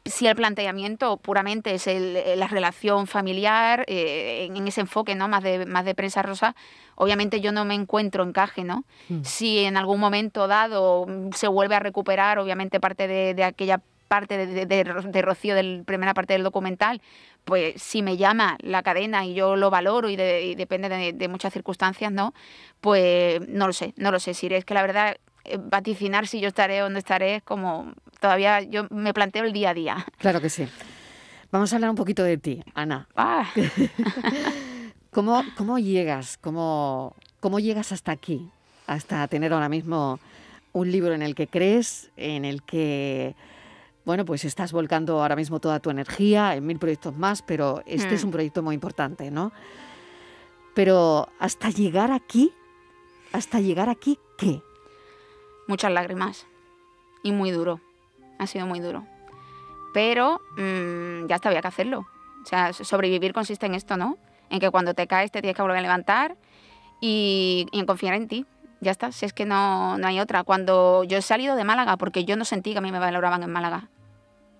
si 0.06 0.28
el 0.28 0.36
planteamiento 0.36 1.18
puramente 1.18 1.76
es 1.76 1.88
el, 1.88 2.18
la 2.38 2.48
relación 2.48 3.08
familiar, 3.08 3.86
eh, 3.88 4.50
en, 4.54 4.68
ese 4.68 4.82
enfoque 4.82 5.16
¿no? 5.16 5.28
más, 5.28 5.44
de, 5.44 5.66
más 5.66 5.86
de 5.86 5.96
prensa 5.96 6.22
rosa, 6.22 6.56
obviamente 6.96 7.40
yo 7.40 7.52
no 7.52 7.64
me 7.64 7.74
encuentro 7.74 8.24
encaje. 8.24 8.64
¿no? 8.64 8.84
Mm. 9.08 9.22
Si 9.24 9.60
en 9.60 9.78
algún 9.78 10.00
momento 10.00 10.48
dado 10.48 11.06
se 11.34 11.48
vuelve 11.48 11.76
a 11.76 11.80
recuperar, 11.80 12.38
obviamente, 12.40 12.80
parte 12.80 13.08
de, 13.08 13.44
aquella 13.44 13.82
parte 14.14 14.46
de, 14.46 14.68
de, 14.68 15.22
Rocío, 15.24 15.56
de 15.56 15.64
la 15.64 15.84
primera 15.84 16.14
parte 16.14 16.34
del 16.34 16.44
documental, 16.44 17.02
pues 17.46 17.82
si 17.82 18.04
me 18.04 18.16
llama 18.16 18.60
la 18.62 18.84
cadena 18.84 19.26
y 19.26 19.34
yo 19.34 19.56
lo 19.56 19.72
valoro 19.72 20.08
y, 20.08 20.16
depende 20.16 20.88
de, 21.14 21.28
muchas 21.28 21.52
circunstancias, 21.52 22.12
¿no? 22.12 22.32
Pues 22.80 23.42
no 23.48 23.66
lo 23.66 23.74
sé, 23.74 23.96
no 23.98 24.12
lo 24.12 24.20
sé. 24.20 24.36
Si 24.36 24.46
es 24.46 24.66
que 24.66 24.76
la 24.76 24.84
verdad 24.84 25.18
eh, 25.46 25.58
vaticinar 25.60 26.28
si 26.28 26.40
yo 26.40 26.50
estaré 26.50 26.84
o 26.84 26.90
no 26.90 27.00
estaré 27.00 27.38
es 27.38 27.44
como 27.44 27.92
todavía 28.20 28.62
yo 28.62 28.86
me 28.92 29.16
planteo 29.16 29.46
el 29.46 29.52
día 29.52 29.72
a 29.72 29.74
día. 29.74 30.06
Claro 30.20 30.42
que 30.42 30.50
sí. 30.52 30.68
Vamos 31.52 31.74
a 31.74 31.78
hablar 31.78 31.90
un 31.90 31.96
poquito 31.96 32.24
de 32.24 32.38
ti, 32.38 32.64
Ana. 32.76 33.08
Ah. 33.16 33.50
¿Cómo, 35.12 35.44
¿Cómo 35.58 35.80
llegas? 35.80 36.38
¿Cómo, 36.38 37.16
¿Cómo 37.40 37.60
llegas 37.60 37.92
hasta 37.92 38.12
aquí? 38.12 38.48
Hasta 38.86 39.28
tener 39.28 39.54
ahora 39.54 39.70
mismo 39.70 40.20
un 40.72 40.92
libro 40.92 41.16
en 41.16 41.24
el 41.24 41.34
que 41.34 41.48
crees, 41.48 42.12
en 42.16 42.46
el 42.46 42.62
que, 42.62 43.36
bueno, 44.06 44.26
pues 44.26 44.46
estás 44.46 44.72
volcando 44.72 45.22
ahora 45.22 45.36
mismo 45.36 45.60
toda 45.60 45.80
tu 45.80 45.90
energía 45.90 46.56
en 46.56 46.66
mil 46.66 46.80
proyectos 46.80 47.16
más, 47.18 47.42
pero 47.42 47.82
este 47.86 48.16
es 48.16 48.24
hmm. 48.24 48.28
un 48.28 48.32
proyecto 48.32 48.64
muy 48.64 48.76
importante, 48.76 49.32
¿no? 49.32 49.52
Pero 50.74 51.30
hasta 51.40 51.70
llegar 51.70 52.12
aquí, 52.12 52.52
hasta 53.32 53.60
llegar 53.60 53.90
aquí, 53.90 54.20
¿qué? 54.38 54.62
muchas 55.68 55.92
lágrimas 55.92 56.46
y 57.22 57.32
muy 57.32 57.52
duro. 57.52 57.80
Ha 58.40 58.48
sido 58.48 58.66
muy 58.66 58.80
duro. 58.80 59.06
Pero 59.94 60.42
mm, 60.58 61.28
ya 61.28 61.36
está, 61.36 61.50
había 61.50 61.62
que 61.62 61.68
hacerlo. 61.68 62.08
O 62.44 62.46
sea, 62.46 62.74
sobrevivir 62.74 63.34
consiste 63.34 63.66
en 63.66 63.76
esto, 63.76 63.96
¿no? 63.96 64.18
En 64.50 64.60
que 64.60 64.70
cuando 64.70 64.94
te 64.94 65.08
caes 65.08 65.32
te 65.32 65.42
tienes 65.42 65.56
que 65.56 65.62
volver 65.62 65.78
a 65.78 65.82
levantar 65.82 66.36
y, 67.00 67.68
en 67.72 67.86
confiar 67.86 68.16
en 68.16 68.28
ti. 68.28 68.46
Ya 68.82 68.92
está, 68.92 69.14
si 69.14 69.26
es 69.26 69.32
que 69.32 69.46
no, 69.46 69.98
no 69.98 70.08
hay 70.08 70.20
otra. 70.20 70.44
Cuando 70.44 71.06
yo 71.06 71.18
he 71.18 71.22
salido 71.22 71.56
de 71.56 71.64
Málaga, 71.64 71.96
porque 71.96 72.26
yo 72.26 72.36
no 72.36 72.44
sentí 72.44 72.74
que 72.74 72.80
a 72.80 72.82
mí 72.82 72.92
me 72.92 73.00
valoraban 73.00 73.42
en 73.44 73.52
Málaga, 73.52 73.88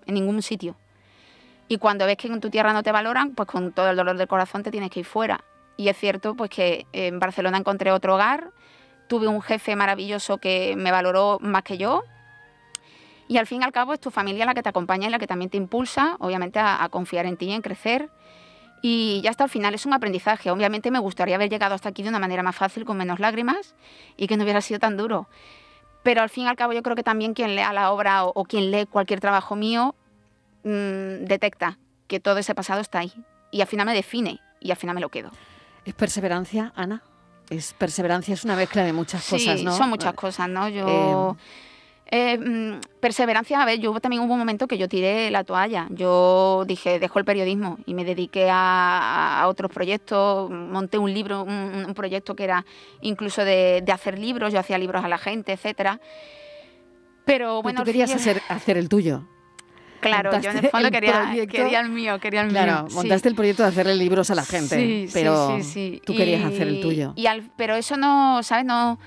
en 0.06 0.14
ningún 0.14 0.42
sitio. 0.42 0.76
Y 1.68 1.78
cuando 1.78 2.06
ves 2.06 2.16
que 2.16 2.28
en 2.28 2.40
tu 2.40 2.50
tierra 2.50 2.72
no 2.72 2.82
te 2.82 2.92
valoran, 2.92 3.34
pues 3.34 3.48
con 3.48 3.72
todo 3.72 3.90
el 3.90 3.96
dolor 3.96 4.16
del 4.16 4.28
corazón 4.28 4.62
te 4.62 4.70
tienes 4.70 4.90
que 4.90 5.00
ir 5.00 5.06
fuera. 5.06 5.44
Y 5.76 5.88
es 5.88 5.96
cierto 5.96 6.34
pues 6.34 6.50
que 6.50 6.86
en 6.92 7.18
Barcelona 7.18 7.58
encontré 7.58 7.90
otro 7.90 8.14
hogar, 8.14 8.50
tuve 9.08 9.28
un 9.28 9.42
jefe 9.42 9.76
maravilloso 9.76 10.38
que 10.38 10.74
me 10.76 10.90
valoró 10.90 11.38
más 11.40 11.62
que 11.62 11.78
yo. 11.78 12.04
Y 13.26 13.38
al 13.38 13.46
fin 13.46 13.62
y 13.62 13.64
al 13.64 13.72
cabo 13.72 13.94
es 13.94 14.00
tu 14.00 14.10
familia 14.10 14.44
la 14.44 14.54
que 14.54 14.62
te 14.62 14.68
acompaña 14.68 15.08
y 15.08 15.10
la 15.10 15.18
que 15.18 15.26
también 15.26 15.50
te 15.50 15.56
impulsa, 15.56 16.16
obviamente, 16.20 16.58
a, 16.58 16.86
confiar 16.90 17.24
en 17.24 17.36
ti 17.36 17.50
en 17.50 17.62
crecer. 17.62 18.10
Y 18.82 19.22
ya 19.22 19.30
hasta 19.30 19.44
el 19.44 19.50
final 19.50 19.74
es 19.74 19.86
un 19.86 19.94
aprendizaje. 19.94 20.50
Obviamente 20.50 20.90
me 20.90 20.98
gustaría 20.98 21.36
haber 21.36 21.48
llegado 21.48 21.74
hasta 21.74 21.88
aquí 21.88 22.02
de 22.02 22.10
una 22.10 22.18
manera 22.18 22.42
más 22.42 22.54
fácil, 22.54 22.84
con 22.84 22.98
menos 22.98 23.18
lágrimas 23.18 23.74
y 24.18 24.26
que 24.26 24.36
no 24.36 24.44
hubiera 24.44 24.60
sido 24.60 24.78
tan 24.78 24.98
duro. 24.98 25.26
Pero 26.04 26.22
al 26.22 26.30
fin 26.30 26.44
y 26.44 26.46
al 26.46 26.54
cabo 26.54 26.72
yo 26.72 26.84
creo 26.84 26.94
que 26.94 27.02
también 27.02 27.34
quien 27.34 27.56
lea 27.56 27.72
la 27.72 27.90
obra 27.90 28.24
o, 28.24 28.44
quien 28.44 28.70
lee 28.70 28.86
cualquier 28.86 29.18
trabajo 29.18 29.56
mío 29.56 29.96
mm, 30.62 31.24
detecta 31.24 31.78
que 32.06 32.20
todo 32.20 32.38
ese 32.38 32.54
pasado 32.54 32.80
está 32.80 33.00
ahí. 33.00 33.12
Y 33.50 33.60
al 33.60 33.66
final 33.66 33.86
me 33.86 33.94
define 33.94 34.40
y 34.60 34.70
al 34.70 34.76
final 34.76 34.94
me 34.94 35.00
lo 35.00 35.08
quedo. 35.08 35.32
¿Es 35.84 35.94
perseverancia, 35.94 36.72
Ana? 36.76 37.02
es 37.50 37.74
perseverancia, 37.74 38.34
es 38.34 38.44
una 38.44 38.56
mezcla 38.56 38.84
de 38.84 38.92
muchas 38.92 39.26
cosas, 39.28 39.62
¿no? 39.62 39.76
Son 39.76 39.90
muchas 39.90 40.14
cosas, 40.14 40.48
¿no? 40.48 40.68
Yo. 40.68 41.36
Eh, 41.38 41.42
mm, 42.38 43.00
perseverancia, 43.00 43.60
a 43.60 43.64
ver, 43.64 43.78
yo 43.78 43.98
también 44.00 44.22
hubo 44.22 44.32
un 44.32 44.38
momento 44.38 44.66
que 44.66 44.78
yo 44.78 44.88
tiré 44.88 45.30
la 45.30 45.44
toalla. 45.44 45.86
Yo 45.90 46.64
dije, 46.66 46.98
dejo 46.98 47.18
el 47.18 47.24
periodismo 47.24 47.78
y 47.86 47.94
me 47.94 48.04
dediqué 48.04 48.48
a, 48.50 49.44
otros 49.46 49.70
proyectos. 49.72 50.50
Monté 50.50 50.98
un 50.98 51.12
libro, 51.12 51.42
un, 51.42 51.92
proyecto 51.94 52.34
que 52.34 52.44
era 52.44 52.64
incluso 53.00 53.44
de, 53.44 53.84
hacer 53.92 54.18
libros. 54.18 54.52
Yo 54.52 54.60
hacía 54.60 54.78
libros 54.78 55.04
a 55.04 55.08
la 55.08 55.18
gente, 55.18 55.52
etcétera. 55.52 56.00
Pero 57.24 57.62
bueno. 57.62 57.80
tú 57.80 57.86
querías 57.86 58.14
hacer, 58.14 58.42
hacer 58.48 58.76
el 58.76 58.88
tuyo. 58.88 59.24
Claro, 60.00 60.38
yo 60.40 60.50
en 60.50 60.58
el 60.58 60.68
fondo 60.68 60.90
quería, 60.90 61.32
quería, 61.50 61.80
el 61.80 61.88
mío, 61.88 62.18
quería 62.20 62.42
el 62.42 62.50
claro, 62.50 62.86
montaste 62.92 63.28
el 63.28 63.34
proyecto 63.34 63.62
de 63.62 63.70
hacerle 63.70 63.96
libros 63.96 64.30
a 64.30 64.34
la 64.34 64.44
gente, 64.44 64.76
sí, 64.76 65.08
pero 65.14 65.62
sí, 65.62 66.02
tú 66.04 66.14
querías 66.14 66.44
hacer 66.44 66.68
el 66.68 66.82
tuyo. 66.82 67.14
Y 67.16 67.26
pero 67.56 67.74
eso 67.74 67.96
no, 67.96 68.42
¿sabes? 68.42 68.66
No, 68.66 68.98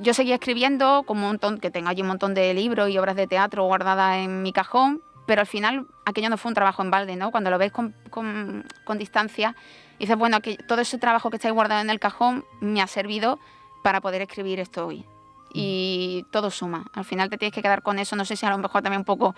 yo 0.00 0.14
seguía 0.14 0.34
escribiendo, 0.34 1.02
con 1.04 1.18
un 1.18 1.24
montón, 1.24 1.58
que 1.58 1.70
tengo 1.70 1.88
allí 1.88 2.02
un 2.02 2.08
montón 2.08 2.34
de 2.34 2.54
libros 2.54 2.88
y 2.90 2.98
obras 2.98 3.16
de 3.16 3.26
teatro 3.26 3.64
guardadas 3.64 4.16
en 4.18 4.42
mi 4.42 4.52
cajón, 4.52 5.02
pero 5.26 5.40
al 5.40 5.46
final 5.46 5.86
aquello 6.04 6.30
no 6.30 6.36
fue 6.36 6.48
un 6.48 6.54
trabajo 6.54 6.82
en 6.82 6.90
balde, 6.90 7.16
¿no? 7.16 7.30
Cuando 7.30 7.50
lo 7.50 7.58
ves 7.58 7.72
con, 7.72 7.94
con, 8.10 8.64
con 8.84 8.98
distancia, 8.98 9.54
dices, 9.98 10.16
bueno, 10.16 10.40
que 10.40 10.56
todo 10.56 10.80
ese 10.80 10.98
trabajo 10.98 11.30
que 11.30 11.36
estáis 11.36 11.54
guardado 11.54 11.80
en 11.80 11.90
el 11.90 12.00
cajón 12.00 12.44
me 12.60 12.80
ha 12.80 12.86
servido 12.86 13.38
para 13.82 14.00
poder 14.00 14.22
escribir 14.22 14.60
esto 14.60 14.86
hoy. 14.86 15.04
Y 15.54 16.24
todo 16.30 16.50
suma. 16.50 16.86
Al 16.94 17.04
final 17.04 17.28
te 17.28 17.36
tienes 17.36 17.54
que 17.54 17.60
quedar 17.60 17.82
con 17.82 17.98
eso. 17.98 18.16
No 18.16 18.24
sé 18.24 18.36
si 18.36 18.46
a 18.46 18.50
lo 18.50 18.58
mejor 18.58 18.82
también 18.82 19.00
un 19.00 19.04
poco 19.04 19.34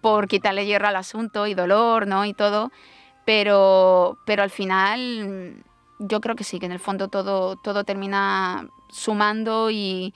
por 0.00 0.28
quitarle 0.28 0.64
hierro 0.64 0.86
al 0.86 0.96
asunto 0.96 1.46
y 1.48 1.54
dolor, 1.54 2.06
¿no? 2.06 2.24
Y 2.24 2.34
todo. 2.34 2.70
Pero, 3.24 4.16
pero 4.24 4.44
al 4.44 4.50
final 4.50 5.64
yo 5.98 6.20
creo 6.20 6.36
que 6.36 6.44
sí, 6.44 6.58
que 6.58 6.66
en 6.66 6.72
el 6.72 6.78
fondo 6.78 7.08
todo, 7.08 7.56
todo 7.56 7.84
termina 7.84 8.68
sumando 8.90 9.70
y, 9.70 10.14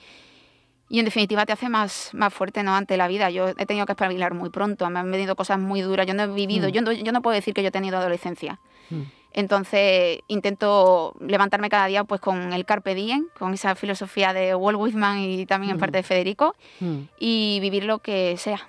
y 0.89 0.99
en 0.99 1.05
definitiva 1.05 1.45
te 1.45 1.53
hace 1.53 1.69
más, 1.69 2.09
más 2.13 2.33
fuerte 2.33 2.63
¿no? 2.63 2.75
ante 2.75 2.97
la 2.97 3.07
vida. 3.07 3.29
Yo 3.29 3.49
he 3.49 3.65
tenido 3.65 3.85
que 3.85 3.93
espabilar 3.93 4.33
muy 4.33 4.49
pronto, 4.49 4.89
me 4.89 4.99
han 4.99 5.09
venido 5.09 5.35
cosas 5.35 5.59
muy 5.59 5.81
duras, 5.81 6.05
yo 6.05 6.13
no 6.13 6.23
he 6.23 6.27
vivido, 6.27 6.67
mm. 6.67 6.71
yo, 6.71 6.81
no, 6.81 6.91
yo 6.91 7.11
no 7.11 7.21
puedo 7.21 7.35
decir 7.35 7.53
que 7.53 7.61
yo 7.61 7.69
he 7.69 7.71
tenido 7.71 7.97
adolescencia. 7.97 8.59
Mm. 8.89 9.01
Entonces 9.33 10.19
intento 10.27 11.15
levantarme 11.21 11.69
cada 11.69 11.87
día 11.87 12.03
pues 12.03 12.19
con 12.19 12.51
el 12.51 12.65
carpe 12.65 12.93
diem, 12.93 13.27
con 13.39 13.53
esa 13.53 13.75
filosofía 13.75 14.33
de 14.33 14.53
Walt 14.53 14.77
Whitman 14.77 15.19
y 15.19 15.45
también 15.45 15.71
en 15.71 15.79
parte 15.79 15.97
de 15.97 16.03
Federico, 16.03 16.55
mm. 16.81 16.99
y 17.17 17.59
vivir 17.61 17.85
lo 17.85 17.99
que 17.99 18.35
sea. 18.37 18.67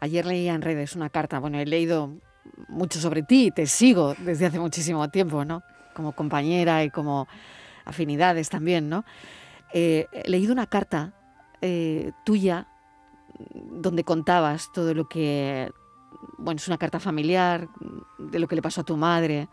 Ayer 0.00 0.26
leía 0.26 0.54
en 0.54 0.62
redes 0.62 0.96
una 0.96 1.10
carta, 1.10 1.38
bueno, 1.38 1.60
he 1.60 1.66
leído 1.66 2.10
mucho 2.68 2.98
sobre 2.98 3.22
ti, 3.22 3.52
te 3.54 3.66
sigo 3.66 4.16
desde 4.18 4.46
hace 4.46 4.58
muchísimo 4.58 5.08
tiempo, 5.08 5.44
¿no? 5.44 5.62
Como 5.94 6.12
compañera 6.12 6.84
y 6.84 6.90
como 6.90 7.28
afinidades 7.84 8.48
también, 8.48 8.88
¿no? 8.88 9.04
Eh, 9.72 10.06
he 10.12 10.30
leído 10.30 10.52
una 10.52 10.66
carta 10.66 11.14
eh, 11.60 12.12
tuya 12.24 12.68
donde 13.54 14.04
contabas 14.04 14.70
todo 14.72 14.94
lo 14.94 15.08
que, 15.08 15.70
bueno, 16.38 16.58
es 16.58 16.68
una 16.68 16.78
carta 16.78 17.00
familiar, 17.00 17.68
de 18.18 18.38
lo 18.38 18.46
que 18.46 18.56
le 18.56 18.62
pasó 18.62 18.82
a 18.82 18.84
tu 18.84 18.96
madre, 18.96 19.48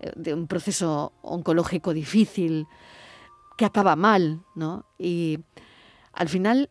eh, 0.00 0.12
de 0.14 0.34
un 0.34 0.46
proceso 0.46 1.12
oncológico 1.22 1.92
difícil, 1.92 2.66
que 3.56 3.64
acaba 3.64 3.96
mal, 3.96 4.42
¿no? 4.54 4.84
Y 4.98 5.40
al 6.12 6.28
final 6.28 6.70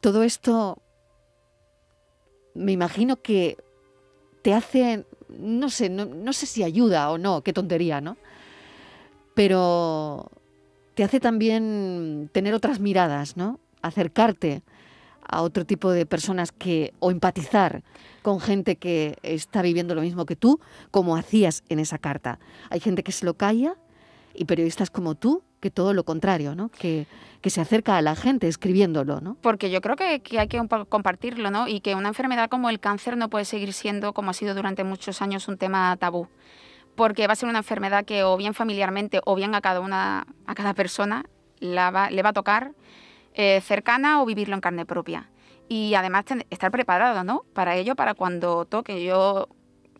todo 0.00 0.22
esto 0.22 0.82
me 2.54 2.72
imagino 2.72 3.22
que 3.22 3.58
te 4.42 4.54
hace, 4.54 5.06
no 5.38 5.70
sé, 5.70 5.88
no, 5.88 6.04
no 6.04 6.32
sé 6.32 6.46
si 6.46 6.62
ayuda 6.62 7.10
o 7.10 7.18
no, 7.18 7.42
qué 7.42 7.52
tontería, 7.52 8.00
¿no? 8.00 8.16
Pero 9.34 10.30
te 10.94 11.04
hace 11.04 11.20
también 11.20 12.28
tener 12.32 12.54
otras 12.54 12.80
miradas, 12.80 13.36
¿no? 13.36 13.60
Acercarte 13.82 14.62
a 15.22 15.42
otro 15.42 15.64
tipo 15.64 15.92
de 15.92 16.06
personas 16.06 16.52
que 16.52 16.92
o 16.98 17.10
empatizar 17.10 17.82
con 18.22 18.40
gente 18.40 18.76
que 18.76 19.16
está 19.22 19.62
viviendo 19.62 19.94
lo 19.94 20.02
mismo 20.02 20.26
que 20.26 20.36
tú, 20.36 20.60
como 20.90 21.16
hacías 21.16 21.62
en 21.68 21.78
esa 21.78 21.98
carta. 21.98 22.38
Hay 22.68 22.80
gente 22.80 23.02
que 23.02 23.12
se 23.12 23.24
lo 23.24 23.34
calla 23.34 23.76
y 24.34 24.44
periodistas 24.44 24.90
como 24.90 25.14
tú 25.14 25.42
que 25.60 25.70
todo 25.70 25.92
lo 25.92 26.04
contrario, 26.04 26.54
¿no? 26.54 26.70
Que, 26.70 27.06
que 27.42 27.50
se 27.50 27.60
acerca 27.60 27.96
a 27.96 28.02
la 28.02 28.16
gente 28.16 28.48
escribiéndolo, 28.48 29.20
¿no? 29.20 29.36
Porque 29.42 29.70
yo 29.70 29.80
creo 29.80 29.96
que, 29.96 30.20
que, 30.20 30.38
hay 30.38 30.48
que 30.48 30.60
compartirlo, 30.88 31.50
¿no? 31.50 31.68
Y 31.68 31.80
que 31.80 31.94
una 31.94 32.08
enfermedad 32.08 32.48
como 32.48 32.70
el 32.70 32.80
cáncer 32.80 33.16
no 33.16 33.28
puede 33.28 33.44
seguir 33.44 33.72
siendo, 33.72 34.14
como 34.14 34.30
ha 34.30 34.34
sido 34.34 34.54
durante 34.54 34.84
muchos 34.84 35.20
años, 35.20 35.48
un 35.48 35.58
tema 35.58 35.96
tabú 35.98 36.28
porque 36.96 37.26
va 37.26 37.32
a 37.32 37.36
ser 37.36 37.48
una 37.48 37.58
enfermedad 37.58 38.04
que 38.04 38.24
o 38.24 38.36
bien 38.36 38.52
familiarmente 38.52 39.20
o 39.24 39.34
bien 39.34 39.54
a 39.54 39.62
cada 39.62 39.80
una, 39.80 40.26
a 40.44 40.54
cada 40.54 40.74
persona 40.74 41.24
le 41.60 41.72
va 41.78 42.28
a 42.28 42.32
tocar 42.34 42.72
eh, 43.34 43.60
cercana 43.62 44.20
o 44.22 44.26
vivirlo 44.26 44.54
en 44.54 44.60
carne 44.60 44.84
propia. 44.84 45.30
Y 45.68 45.94
además 45.94 46.24
estar 46.50 46.70
preparado, 46.70 47.22
¿no? 47.22 47.44
Para 47.54 47.76
ello, 47.76 47.94
para 47.94 48.14
cuando 48.14 48.64
toque. 48.64 49.04
Yo 49.04 49.48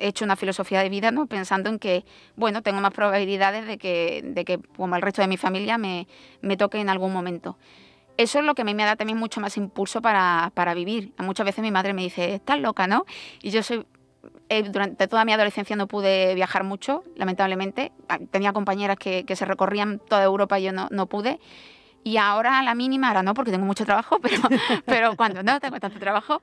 he 0.01 0.09
hecho 0.09 0.25
una 0.25 0.37
filosofía 0.37 0.81
de 0.83 0.89
vida, 0.89 1.11
¿no? 1.11 1.27
Pensando 1.27 1.71
en 1.71 1.79
que, 1.79 2.05
bueno, 2.37 2.63
tengo 2.63 2.81
más 2.81 2.93
probabilidades 2.93 3.67
de 3.67 3.79
que, 3.79 4.23
de 4.25 4.45
que 4.45 4.59
como 4.77 4.97
el 4.97 5.03
resto 5.03 5.23
de 5.23 5.29
mi 5.29 5.37
familia, 5.37 5.79
me, 5.79 6.09
me 6.41 6.57
toque 6.57 6.79
en 6.79 6.89
algún 6.89 7.13
momento 7.13 7.57
eso 8.17 8.39
es 8.39 8.45
lo 8.45 8.55
que 8.55 8.63
a 8.63 8.65
mí 8.67 8.75
me 8.75 8.85
da 8.85 8.97
también 8.97 9.19
mucho 9.19 9.41
más 9.41 9.57
impulso 9.57 10.03
para, 10.03 10.53
para, 10.53 10.75
vivir. 10.75 11.15
Muchas 11.17 11.47
veces 11.47 11.63
mi 11.63 11.71
madre 11.71 11.95
me 11.95 12.03
dice, 12.03 12.35
estás 12.35 12.61
loca, 12.61 12.87
¿no? 12.87 13.07
Y 13.41 13.51
yo 13.51 13.63
soy 13.63 13.87
eh, 14.49 14.63
durante 14.65 15.07
toda 15.09 15.25
mi 15.25 15.33
adolescencia 15.33 15.77
no 15.77 15.87
pude 15.87 16.35
viajar 16.35 16.65
mucho, 16.65 17.05
lamentablemente. 17.17 17.93
Ah, 18.09 18.19
tenía 18.31 18.53
compañeras 18.53 18.97
que, 18.99 19.25
se 19.35 19.45
recorrían 19.45 20.01
toda 20.01 20.25
Europa 20.25 20.59
y 20.59 20.65
yo 20.65 20.73
no, 20.73 20.89
no 20.91 21.07
pude. 21.07 21.39
Y 22.03 22.17
ahora 22.17 22.59
a 22.59 22.63
la 22.63 22.75
mínima, 22.75 23.09
ahora 23.09 23.23
no 23.23 23.35
porque 23.35 23.53
tengo 23.53 23.65
mucho 23.65 23.85
trabajo, 23.85 24.19
pero, 24.23 24.43
pero 24.87 25.17
cuando 25.17 25.43
no 25.43 25.61
tengo 25.61 25.79
tanto 25.79 25.99
trabajo 25.99 26.43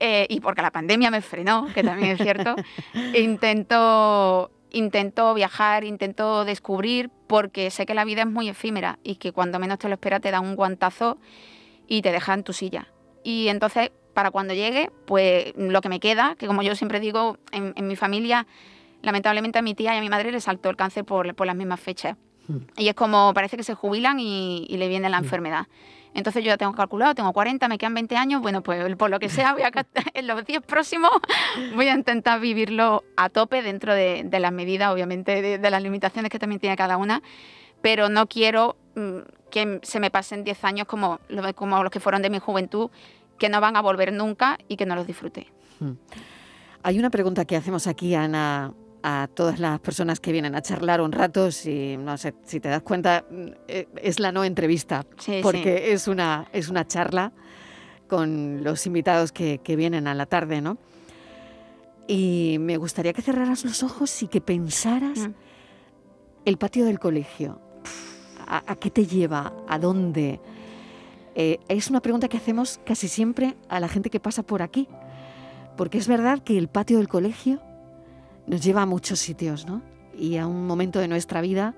eh, 0.00 0.26
y 0.28 0.40
porque 0.40 0.62
la 0.62 0.70
pandemia 0.70 1.10
me 1.10 1.20
frenó, 1.20 1.66
que 1.74 1.82
también 1.82 2.12
es 2.12 2.18
cierto, 2.18 2.56
intento, 3.14 4.50
intento 4.70 5.34
viajar, 5.34 5.84
intento 5.84 6.44
descubrir 6.44 7.10
porque 7.26 7.70
sé 7.70 7.86
que 7.86 7.94
la 7.94 8.04
vida 8.04 8.22
es 8.22 8.28
muy 8.28 8.48
efímera 8.48 8.98
y 9.02 9.16
que 9.16 9.32
cuando 9.32 9.58
menos 9.58 9.78
te 9.78 9.88
lo 9.88 9.94
esperas 9.94 10.20
te 10.20 10.30
da 10.30 10.40
un 10.40 10.56
guantazo 10.56 11.18
y 11.86 12.02
te 12.02 12.12
deja 12.12 12.34
en 12.34 12.42
tu 12.42 12.52
silla. 12.52 12.88
Y 13.22 13.48
entonces 13.48 13.90
para 14.14 14.30
cuando 14.30 14.54
llegue, 14.54 14.90
pues 15.06 15.52
lo 15.56 15.80
que 15.80 15.88
me 15.88 16.00
queda, 16.00 16.36
que 16.38 16.46
como 16.46 16.62
yo 16.62 16.74
siempre 16.74 17.00
digo, 17.00 17.36
en, 17.52 17.86
mi 17.86 17.96
familia, 17.96 18.46
lamentablemente 19.02 19.58
a 19.58 19.62
mi 19.62 19.74
tía 19.74 19.94
y 19.94 19.98
a 19.98 20.00
mi 20.00 20.08
madre 20.08 20.32
le 20.32 20.40
saltó 20.40 20.70
el 20.70 20.76
cáncer 20.76 21.04
por, 21.04 21.46
las 21.46 21.56
mismas 21.56 21.80
fechas. 21.80 22.16
Hmm. 22.48 22.58
Y 22.76 22.88
es 22.88 22.94
como, 22.94 23.32
parece 23.34 23.56
que 23.56 23.64
se 23.64 23.74
jubilan 23.74 24.18
y, 24.20 24.66
le 24.68 24.88
viene 24.88 25.08
la 25.08 25.20
hmm. 25.20 25.24
enfermedad. 25.24 25.66
Entonces 26.14 26.44
yo 26.44 26.48
ya 26.48 26.56
tengo 26.56 26.72
calculado, 26.72 27.14
tengo 27.14 27.32
40, 27.32 27.66
me 27.66 27.76
quedan 27.76 27.94
20 27.94 28.16
años, 28.16 28.40
bueno, 28.40 28.62
pues 28.62 28.94
por 28.94 29.10
lo 29.10 29.18
que 29.18 29.28
sea, 29.28 29.52
voy 29.52 29.62
a, 29.62 29.70
en 30.14 30.26
los 30.28 30.44
10 30.44 30.62
próximos 30.62 31.10
voy 31.74 31.88
a 31.88 31.94
intentar 31.94 32.40
vivirlo 32.40 33.02
a 33.16 33.28
tope 33.28 33.62
dentro 33.62 33.92
de, 33.92 34.28
las 34.30 34.52
medidas, 34.52 34.92
obviamente, 34.92 35.58
de, 35.58 35.70
las 35.70 35.82
limitaciones 35.82 36.30
que 36.30 36.38
también 36.38 36.60
tiene 36.60 36.76
cada 36.76 36.96
una, 36.98 37.20
pero 37.82 38.08
no 38.08 38.28
quiero 38.28 38.76
mm, 38.94 39.18
que 39.50 39.80
se 39.82 39.98
me 39.98 40.10
pasen 40.10 40.44
10 40.44 40.64
años 40.64 40.86
como, 40.86 41.18
como 41.56 41.82
los 41.82 41.90
que 41.90 41.98
fueron 41.98 42.22
de 42.22 42.30
mi 42.30 42.38
juventud, 42.38 42.90
que 43.38 43.48
no 43.48 43.60
van 43.60 43.76
a 43.76 43.82
volver 43.82 44.12
nunca 44.12 44.56
y 44.68 44.76
que 44.76 44.86
no 44.86 44.94
los 44.94 45.08
disfruté. 45.08 45.48
Hay 46.84 46.98
una 46.98 47.10
pregunta 47.10 47.44
que 47.44 47.56
hacemos 47.56 47.88
aquí, 47.88 48.14
Ana, 48.14 48.72
a 49.06 49.28
todas 49.28 49.58
las 49.60 49.80
personas 49.80 50.18
que 50.18 50.32
vienen 50.32 50.54
a 50.54 50.62
charlar 50.62 51.02
un 51.02 51.12
rato, 51.12 51.52
si 51.52 51.98
no 51.98 52.16
sé, 52.16 52.34
si 52.44 52.58
te 52.58 52.70
das 52.70 52.80
cuenta, 52.80 53.26
eh, 53.68 53.86
es 54.00 54.18
la 54.18 54.32
no 54.32 54.44
entrevista, 54.44 55.04
porque 55.42 55.92
es 55.92 56.08
una 56.08 56.48
es 56.54 56.70
una 56.70 56.86
charla 56.86 57.30
con 58.08 58.64
los 58.64 58.86
invitados 58.86 59.30
que, 59.30 59.60
vienen 59.76 60.06
a 60.06 60.14
la 60.14 60.24
tarde, 60.24 60.62
¿no? 60.62 60.78
Y 62.08 62.56
me 62.60 62.78
gustaría 62.78 63.12
que 63.12 63.20
cerraras 63.20 63.62
los 63.66 63.82
ojos 63.82 64.22
y 64.22 64.28
que 64.28 64.40
pensaras 64.40 65.18
hmm. 65.18 65.34
el 66.46 66.56
patio 66.56 66.86
del 66.86 66.98
colegio. 66.98 67.60
¿A, 68.46 68.74
qué 68.76 68.90
te 68.90 69.06
lleva? 69.06 69.52
¿A 69.68 69.78
dónde? 69.78 70.40
Eh, 71.34 71.58
es 71.68 71.90
una 71.90 72.00
pregunta 72.00 72.28
que 72.28 72.38
hacemos 72.38 72.80
casi 72.86 73.08
siempre 73.08 73.54
a 73.68 73.80
la 73.80 73.88
gente 73.88 74.08
que 74.08 74.20
pasa 74.20 74.42
por 74.42 74.62
aquí, 74.62 74.88
porque 75.76 75.98
es 75.98 76.08
verdad 76.08 76.42
que 76.42 76.56
el 76.56 76.68
patio 76.68 76.96
del 76.96 77.08
colegio 77.08 77.60
nos 78.46 78.62
lleva 78.62 78.82
a 78.82 78.86
muchos 78.86 79.18
sitios, 79.18 79.66
¿no? 79.66 79.82
Y 80.16 80.36
a 80.36 80.46
un 80.46 80.66
momento 80.66 80.98
de 80.98 81.08
nuestra 81.08 81.40
vida, 81.40 81.74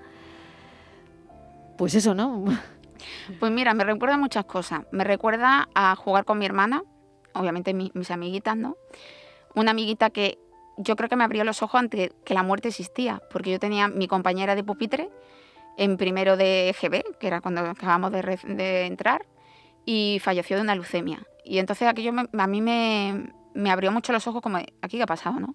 pues 1.79 1.95
eso, 1.95 2.15
¿no? 2.15 2.45
Pues 3.39 3.53
mira, 3.53 3.75
me 3.75 3.85
recuerda 3.85 4.17
muchas 4.17 4.47
cosas. 4.47 4.81
Me 4.91 5.05
recuerda 5.05 5.69
a 5.75 5.95
jugar 5.95 6.25
con 6.25 6.39
mi 6.39 6.47
hermana, 6.47 6.83
obviamente 7.35 7.75
mis 7.75 8.11
amiguitas, 8.11 8.57
¿no? 8.57 8.77
Una 9.55 9.73
amiguita 9.73 10.11
que 10.11 10.39
yo 10.79 10.97
creo 10.97 11.09
que 11.09 11.15
me 11.15 11.23
abrió 11.23 11.45
los 11.45 11.63
ojos 11.63 11.79
ante 11.79 12.13
que 12.25 12.35
la 12.35 12.43
muerte 12.43 12.69
existía, 12.69 13.23
porque 13.31 13.51
yo 13.51 13.59
tenía 13.61 13.87
mi 13.89 14.09
compañera 14.09 14.55
de 14.55 14.65
pupitre 14.65 15.11
en 15.77 15.99
primero 15.99 16.37
de 16.37 16.75
GB, 16.81 17.19
que 17.19 17.27
era 17.27 17.41
cuando 17.41 17.61
acabamos 17.61 18.11
de 18.13 18.87
entrar, 18.87 19.27
y 19.87 20.19
falleció 20.21 20.57
de 20.57 20.63
una 20.63 20.75
leucemia. 20.75 21.27
Y 21.45 21.59
entonces 21.59 21.89
aquello 21.89 22.13
a 22.37 22.47
mí 22.47 22.61
me, 22.61 23.31
me, 23.55 23.71
abrió 23.71 23.93
mucho 23.93 24.13
los 24.13 24.27
ojos 24.27 24.43
como, 24.43 24.59
¿aquí 24.59 24.97
qué 24.99 25.03
ha 25.05 25.07
pasado? 25.07 25.39
¿no? 25.39 25.55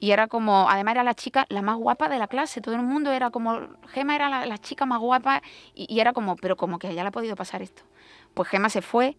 Y 0.00 0.12
era 0.12 0.28
como, 0.28 0.68
además 0.70 0.92
era 0.92 1.04
la 1.04 1.14
chica 1.14 1.44
la 1.50 1.60
más 1.60 1.76
guapa 1.76 2.08
de 2.08 2.18
la 2.18 2.26
clase, 2.26 2.62
todo 2.62 2.74
el 2.74 2.82
mundo 2.82 3.12
era 3.12 3.30
como, 3.30 3.60
Gema 3.88 4.16
era 4.16 4.46
la, 4.46 4.58
chica 4.58 4.86
más 4.86 4.98
guapa 4.98 5.42
y, 5.74 6.00
era 6.00 6.14
como, 6.14 6.36
pero 6.36 6.56
como 6.56 6.78
que 6.78 6.86
a 6.86 6.90
ella 6.90 7.02
le 7.02 7.08
ha 7.08 7.12
podido 7.12 7.36
pasar 7.36 7.60
esto. 7.60 7.82
Pues 8.32 8.48
Gema 8.48 8.70
se 8.70 8.80
fue 8.80 9.18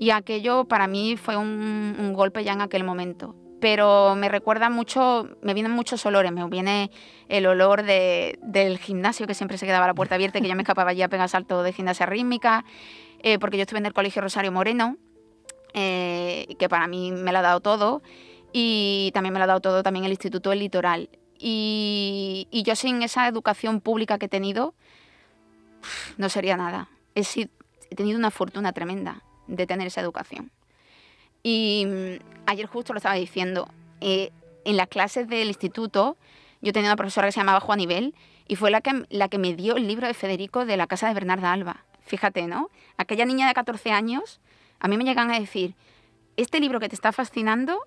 y 0.00 0.10
aquello 0.10 0.64
para 0.64 0.88
mí 0.88 1.16
fue 1.16 1.36
un, 1.36 2.12
golpe 2.12 2.42
ya 2.42 2.52
en 2.52 2.60
aquel 2.60 2.84
momento 2.84 3.36
pero 3.58 4.14
me 4.14 4.28
recuerda 4.28 4.68
mucho, 4.68 5.30
me 5.40 5.54
vienen 5.54 5.72
muchos 5.72 6.04
olores, 6.04 6.30
me 6.30 6.46
viene 6.46 6.90
el 7.28 7.46
olor 7.46 7.84
de, 7.84 8.38
del 8.42 8.78
gimnasio 8.78 9.26
que 9.26 9.32
siempre 9.32 9.56
se 9.56 9.64
quedaba 9.64 9.86
la 9.86 9.94
puerta 9.94 10.14
abierta 10.14 10.40
que 10.42 10.46
yo 10.46 10.54
me 10.54 10.62
escapaba 10.62 10.90
allí 10.90 11.00
a 11.00 11.08
pegar 11.08 11.28
salto 11.30 11.62
de 11.62 11.72
gimnasia 11.72 12.04
rítmica, 12.04 12.66
eh, 13.20 13.38
porque 13.38 13.56
yo 13.56 13.62
estuve 13.62 13.78
en 13.78 13.86
el 13.86 13.94
Colegio 13.94 14.20
Rosario 14.20 14.52
Moreno, 14.52 14.98
eh, 15.72 16.54
que 16.58 16.68
para 16.68 16.86
mí 16.86 17.12
me 17.12 17.32
lo 17.32 17.38
ha 17.38 17.42
dado 17.42 17.60
todo, 17.60 18.02
y 18.52 19.10
también 19.14 19.32
me 19.32 19.38
lo 19.38 19.44
ha 19.44 19.48
dado 19.48 19.60
todo 19.60 19.82
también 19.82 20.04
el 20.04 20.12
Instituto 20.12 20.50
del 20.50 20.60
Litoral. 20.60 21.08
Y, 21.38 22.48
yo 22.64 22.74
sin 22.74 23.02
esa 23.02 23.28
educación 23.28 23.80
pública 23.80 24.18
que 24.18 24.26
he 24.26 24.28
tenido, 24.28 24.74
no 26.16 26.28
sería 26.28 26.56
nada. 26.56 26.88
He, 27.14 27.22
he 27.90 27.94
tenido 27.94 28.18
una 28.18 28.30
fortuna 28.30 28.72
tremenda 28.72 29.22
de 29.46 29.66
tener 29.66 29.86
esa 29.86 30.00
educación. 30.00 30.50
Y 31.42 31.86
mm, 31.86 32.24
ayer 32.46 32.66
justo 32.66 32.92
lo 32.92 32.98
estaba 32.98 33.14
diciendo, 33.14 33.68
eh, 34.00 34.32
en 34.64 34.76
las 34.76 34.88
clases 34.88 35.28
del 35.28 35.48
instituto 35.48 36.16
yo 36.60 36.72
tenía 36.72 36.90
una 36.90 36.96
profesora 36.96 37.28
que 37.28 37.32
se 37.32 37.40
llamaba 37.40 37.60
Juanibel 37.60 38.14
y 38.48 38.56
fue 38.56 38.70
la 38.70 38.80
que, 38.80 39.04
la 39.10 39.28
que 39.28 39.38
me 39.38 39.54
dio 39.54 39.76
el 39.76 39.86
libro 39.86 40.06
de 40.06 40.14
Federico 40.14 40.66
de 40.66 40.76
la 40.76 40.86
casa 40.86 41.08
de 41.08 41.14
Bernarda 41.14 41.52
Alba. 41.52 41.84
Fíjate, 42.00 42.46
¿no? 42.46 42.70
Aquella 42.96 43.24
niña 43.24 43.46
de 43.48 43.54
14 43.54 43.92
años, 43.92 44.40
a 44.80 44.88
mí 44.88 44.96
me 44.96 45.04
llegan 45.04 45.30
a 45.30 45.38
decir, 45.38 45.74
este 46.36 46.60
libro 46.60 46.80
que 46.80 46.88
te 46.88 46.94
está 46.94 47.12
fascinando, 47.12 47.80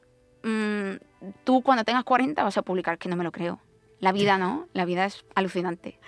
mm, 0.44 1.32
tú 1.44 1.62
cuando 1.62 1.84
tengas 1.84 2.04
40 2.04 2.44
vas 2.44 2.58
a 2.58 2.62
publicar, 2.62 2.98
que 2.98 3.10
no 3.10 3.16
me 3.16 3.24
lo 3.24 3.32
creo. 3.32 3.60
La 4.00 4.12
vida 4.12 4.38
no, 4.38 4.68
la 4.74 4.86
vida 4.86 5.06
es 5.06 5.26
alucinante. 5.36 6.00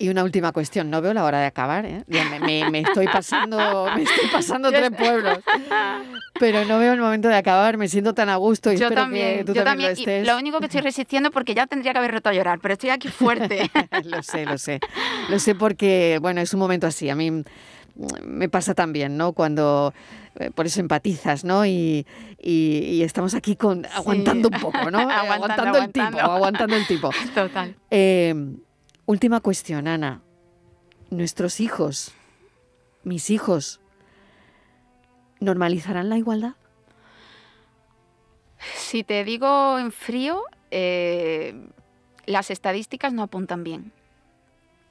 Y 0.00 0.10
una 0.10 0.22
última 0.22 0.52
cuestión, 0.52 0.90
no 0.90 1.02
veo 1.02 1.12
la 1.12 1.24
hora 1.24 1.40
de 1.40 1.46
acabar, 1.46 1.84
¿eh? 1.84 2.04
me, 2.06 2.80
estoy 2.80 3.06
pasando, 3.06 3.88
me 3.96 4.04
estoy 4.04 4.28
pasando 4.30 4.70
tres 4.70 4.92
pueblos, 4.92 5.40
pero 6.38 6.64
no 6.66 6.78
veo 6.78 6.92
el 6.92 7.00
momento 7.00 7.26
de 7.26 7.34
acabar, 7.34 7.76
me 7.76 7.88
siento 7.88 8.14
tan 8.14 8.28
a 8.28 8.36
gusto 8.36 8.72
y 8.72 8.76
yo 8.76 8.84
espero 8.84 9.02
también, 9.02 9.38
que 9.38 9.44
tú 9.44 9.54
también, 9.54 9.90
lo 9.90 9.96
estés. 9.98 10.24
lo 10.24 10.36
único 10.36 10.60
que 10.60 10.66
estoy 10.66 10.82
resistiendo 10.82 11.32
porque 11.32 11.52
ya 11.52 11.66
tendría 11.66 11.92
que 11.92 11.98
haber 11.98 12.12
roto 12.12 12.28
a 12.28 12.32
llorar, 12.32 12.60
pero 12.60 12.74
estoy 12.74 12.90
aquí 12.90 13.08
fuerte. 13.08 13.68
lo 14.04 14.22
sé, 14.22 14.46
lo 14.46 14.56
sé, 14.56 14.78
lo 15.30 15.40
sé 15.40 15.56
porque, 15.56 16.20
bueno, 16.22 16.40
es 16.40 16.54
un 16.54 16.60
momento 16.60 16.86
así, 16.86 17.10
a 17.10 17.16
mí 17.16 17.42
me 18.24 18.48
pasa 18.48 18.74
también, 18.74 19.16
¿no? 19.16 19.32
Cuando 19.32 19.92
por 20.54 20.66
eso 20.66 20.80
empatizas, 20.80 21.44
¿no? 21.44 21.66
Y, 21.66 22.06
y, 22.38 23.02
estamos 23.02 23.34
aquí 23.34 23.56
con 23.56 23.86
aguantando 23.86 24.48
un 24.52 24.60
poco, 24.60 24.90
¿no? 24.90 24.98
aguantando, 25.10 25.78
el 25.78 25.90
tipo, 25.90 26.18
aguantando 26.18 26.76
el 26.76 26.86
tipo. 26.86 27.10
Total. 27.34 27.74
Eh, 27.90 28.34
Última 29.08 29.40
cuestión, 29.40 29.88
Ana. 29.88 30.20
¿Nuestros 31.08 31.60
hijos, 31.60 32.12
mis 33.04 33.30
hijos, 33.30 33.80
normalizarán 35.40 36.10
la 36.10 36.18
igualdad? 36.18 36.56
Si 38.74 39.04
te 39.04 39.24
digo 39.24 39.78
en 39.78 39.92
frío, 39.92 40.42
eh, 40.70 41.54
las 42.26 42.50
estadísticas 42.50 43.14
no 43.14 43.22
apuntan 43.22 43.64
bien. 43.64 43.92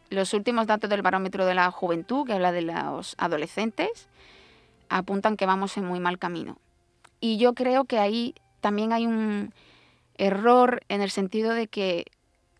Los 0.09 0.33
últimos 0.33 0.65
datos 0.65 0.89
del 0.89 1.03
barómetro 1.03 1.45
de 1.45 1.53
la 1.53 1.69
juventud, 1.69 2.25
que 2.25 2.33
habla 2.33 2.51
de 2.51 2.63
los 2.63 3.13
adolescentes, 3.19 4.07
apuntan 4.89 5.37
que 5.37 5.45
vamos 5.45 5.77
en 5.77 5.85
muy 5.85 5.99
mal 5.99 6.19
camino. 6.19 6.57
Y 7.19 7.37
yo 7.37 7.53
creo 7.53 7.85
que 7.85 7.99
ahí 7.99 8.35
también 8.61 8.93
hay 8.93 9.05
un 9.07 9.53
error 10.17 10.81
en 10.89 11.01
el 11.01 11.11
sentido 11.11 11.53
de 11.53 11.67
que 11.67 12.05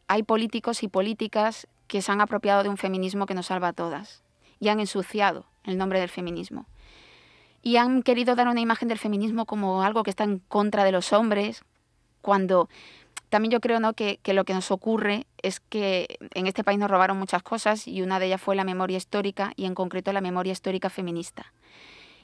hay 0.07 0.23
políticos 0.23 0.83
y 0.83 0.87
políticas 0.87 1.67
que 1.87 2.01
se 2.01 2.11
han 2.11 2.21
apropiado 2.21 2.63
de 2.63 2.69
un 2.69 2.77
feminismo 2.77 3.25
que 3.25 3.33
nos 3.33 3.47
salva 3.47 3.69
a 3.69 3.73
todas 3.73 4.23
y 4.59 4.69
han 4.69 4.79
ensuciado 4.79 5.45
el 5.63 5.77
nombre 5.77 5.99
del 5.99 6.09
feminismo. 6.09 6.65
Y 7.61 7.77
han 7.77 8.03
querido 8.03 8.35
dar 8.35 8.47
una 8.47 8.61
imagen 8.61 8.87
del 8.87 8.97
feminismo 8.97 9.45
como 9.45 9.83
algo 9.83 10.03
que 10.03 10.09
está 10.09 10.23
en 10.23 10.39
contra 10.39 10.83
de 10.83 10.91
los 10.91 11.11
hombres, 11.11 11.63
cuando 12.21 12.69
también 13.29 13.51
yo 13.51 13.59
creo 13.59 13.79
¿no? 13.79 13.93
que, 13.93 14.19
que 14.23 14.33
lo 14.33 14.45
que 14.45 14.53
nos 14.53 14.71
ocurre 14.71 15.27
es 15.41 15.59
que 15.59 16.17
en 16.33 16.47
este 16.47 16.63
país 16.63 16.79
nos 16.79 16.89
robaron 16.89 17.17
muchas 17.17 17.43
cosas 17.43 17.87
y 17.87 18.01
una 18.01 18.19
de 18.19 18.27
ellas 18.27 18.41
fue 18.41 18.55
la 18.55 18.63
memoria 18.63 18.97
histórica 18.97 19.51
y 19.55 19.65
en 19.65 19.75
concreto 19.75 20.13
la 20.13 20.21
memoria 20.21 20.53
histórica 20.53 20.89
feminista. 20.89 21.51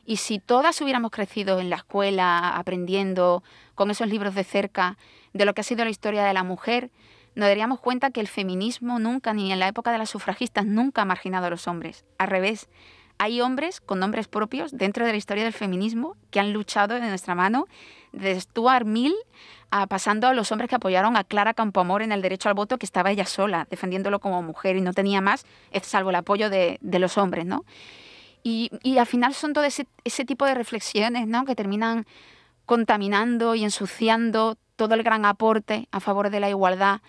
Y 0.05 0.17
si 0.17 0.39
todas 0.39 0.79
hubiéramos 0.81 1.11
crecido 1.11 1.59
en 1.59 1.69
la 1.69 1.77
escuela, 1.77 2.49
aprendiendo 2.49 3.43
con 3.75 3.89
esos 3.91 4.07
libros 4.07 4.35
de 4.35 4.43
cerca 4.43 4.97
de 5.33 5.45
lo 5.45 5.53
que 5.53 5.61
ha 5.61 5.63
sido 5.63 5.83
la 5.85 5.91
historia 5.91 6.23
de 6.23 6.33
la 6.33 6.43
mujer, 6.43 6.91
nos 7.35 7.47
daríamos 7.47 7.79
cuenta 7.79 8.11
que 8.11 8.19
el 8.19 8.27
feminismo 8.27 8.99
nunca, 8.99 9.33
ni 9.33 9.51
en 9.51 9.59
la 9.59 9.67
época 9.67 9.91
de 9.91 9.97
las 9.97 10.09
sufragistas, 10.09 10.65
nunca 10.65 11.01
ha 11.01 11.05
marginado 11.05 11.47
a 11.47 11.49
los 11.49 11.67
hombres. 11.67 12.05
Al 12.17 12.27
revés, 12.27 12.69
hay 13.17 13.41
hombres 13.41 13.79
con 13.79 13.99
nombres 13.99 14.27
propios 14.27 14.75
dentro 14.75 15.05
de 15.05 15.11
la 15.11 15.17
historia 15.17 15.43
del 15.43 15.53
feminismo 15.53 16.17
que 16.29 16.39
han 16.39 16.51
luchado 16.53 16.95
de 16.95 17.07
nuestra 17.07 17.35
mano, 17.35 17.67
desde 18.11 18.41
Stuart 18.41 18.85
Mill 18.85 19.13
a, 19.71 19.87
pasando 19.87 20.27
a 20.27 20.33
los 20.33 20.51
hombres 20.51 20.69
que 20.69 20.75
apoyaron 20.75 21.15
a 21.17 21.23
Clara 21.23 21.53
Campoamor 21.53 22.01
en 22.01 22.11
el 22.11 22.21
derecho 22.21 22.49
al 22.49 22.55
voto, 22.55 22.77
que 22.77 22.85
estaba 22.85 23.11
ella 23.11 23.25
sola, 23.25 23.65
defendiéndolo 23.69 24.19
como 24.19 24.41
mujer 24.41 24.75
y 24.75 24.81
no 24.81 24.93
tenía 24.93 25.21
más, 25.21 25.45
salvo 25.81 26.09
el 26.09 26.17
apoyo 26.17 26.49
de, 26.49 26.79
los 26.81 27.17
hombres, 27.17 27.45
¿no? 27.45 27.63
Y, 28.43 28.69
al 28.97 29.05
final 29.05 29.33
son 29.33 29.53
todo 29.53 29.63
ese, 29.63 29.87
ese 30.03 30.25
tipo 30.25 30.45
de 30.45 30.53
reflexiones, 30.53 31.27
¿no? 31.27 31.45
Que 31.45 31.55
terminan 31.55 32.05
contaminando 32.65 33.55
y 33.55 33.63
ensuciando 33.63 34.57
todo 34.75 34.95
el 34.95 35.03
gran 35.03 35.25
aporte 35.25 35.87
a 35.91 35.99
favor 35.99 36.29
de 36.29 36.41
la 36.41 36.49
igualdad, 36.49 37.01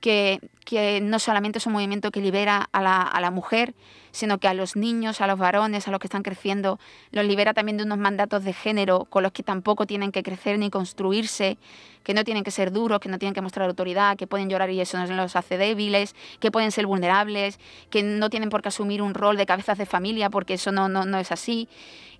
que, 0.00 0.40
que 0.66 1.00
no 1.00 1.18
solamente 1.18 1.58
es 1.58 1.66
un 1.66 1.72
movimiento 1.72 2.10
que 2.10 2.20
libera 2.20 2.68
a 2.72 2.82
la, 2.82 3.00
a 3.00 3.20
la 3.22 3.30
mujer, 3.30 3.74
sino 4.14 4.38
que 4.38 4.46
a 4.46 4.54
los 4.54 4.76
niños, 4.76 5.20
a 5.20 5.26
los 5.26 5.38
varones, 5.38 5.88
a 5.88 5.90
los 5.90 5.98
que 5.98 6.06
están 6.06 6.22
creciendo, 6.22 6.78
los 7.10 7.24
libera 7.24 7.52
también 7.52 7.76
de 7.76 7.82
unos 7.82 7.98
mandatos 7.98 8.44
de 8.44 8.52
género 8.52 9.06
con 9.06 9.24
los 9.24 9.32
que 9.32 9.42
tampoco 9.42 9.86
tienen 9.86 10.12
que 10.12 10.22
crecer 10.22 10.56
ni 10.56 10.70
construirse, 10.70 11.58
que 12.04 12.14
no 12.14 12.22
tienen 12.22 12.44
que 12.44 12.52
ser 12.52 12.70
duros, 12.70 13.00
que 13.00 13.08
no 13.08 13.18
tienen 13.18 13.34
que 13.34 13.40
mostrar 13.40 13.68
autoridad, 13.68 14.16
que 14.16 14.28
pueden 14.28 14.48
llorar 14.48 14.70
y 14.70 14.80
eso 14.80 14.98
no 14.98 15.12
los 15.12 15.34
hace 15.34 15.58
débiles, 15.58 16.14
que 16.38 16.52
pueden 16.52 16.70
ser 16.70 16.86
vulnerables, 16.86 17.58
que 17.90 18.04
no 18.04 18.30
tienen 18.30 18.50
por 18.50 18.62
qué 18.62 18.68
asumir 18.68 19.02
un 19.02 19.14
rol 19.14 19.36
de 19.36 19.46
cabezas 19.46 19.78
de 19.78 19.86
familia 19.86 20.30
porque 20.30 20.54
eso 20.54 20.70
no, 20.70 20.88
no, 20.88 21.04
no 21.04 21.18
es 21.18 21.32
así. 21.32 21.68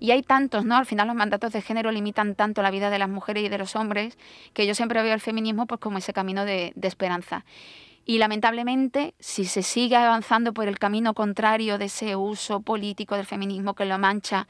Y 0.01 0.11
hay 0.11 0.21
tantos, 0.21 0.65
¿no? 0.65 0.75
Al 0.75 0.85
final 0.85 1.07
los 1.07 1.15
mandatos 1.15 1.53
de 1.53 1.61
género 1.61 1.91
limitan 1.93 2.35
tanto 2.35 2.61
la 2.61 2.71
vida 2.71 2.89
de 2.89 2.99
las 2.99 3.07
mujeres 3.07 3.45
y 3.45 3.47
de 3.47 3.57
los 3.57 3.77
hombres 3.77 4.17
que 4.53 4.67
yo 4.67 4.75
siempre 4.75 5.01
veo 5.01 5.13
el 5.13 5.21
feminismo 5.21 5.65
pues 5.65 5.79
como 5.79 5.97
ese 5.97 6.11
camino 6.11 6.43
de, 6.43 6.73
de 6.75 6.87
esperanza. 6.89 7.45
Y 8.05 8.19
lamentablemente, 8.19 9.15
si 9.19 9.45
se 9.45 9.63
sigue 9.63 9.95
avanzando 9.95 10.53
por 10.53 10.67
el 10.67 10.77
camino 10.77 11.15
contrario 11.15 11.79
de 11.79 11.85
ese 11.85 12.15
uso 12.15 12.61
político 12.61 13.15
del 13.15 13.25
feminismo 13.25 13.73
que 13.73 13.85
lo 13.85 13.97
mancha 13.97 14.47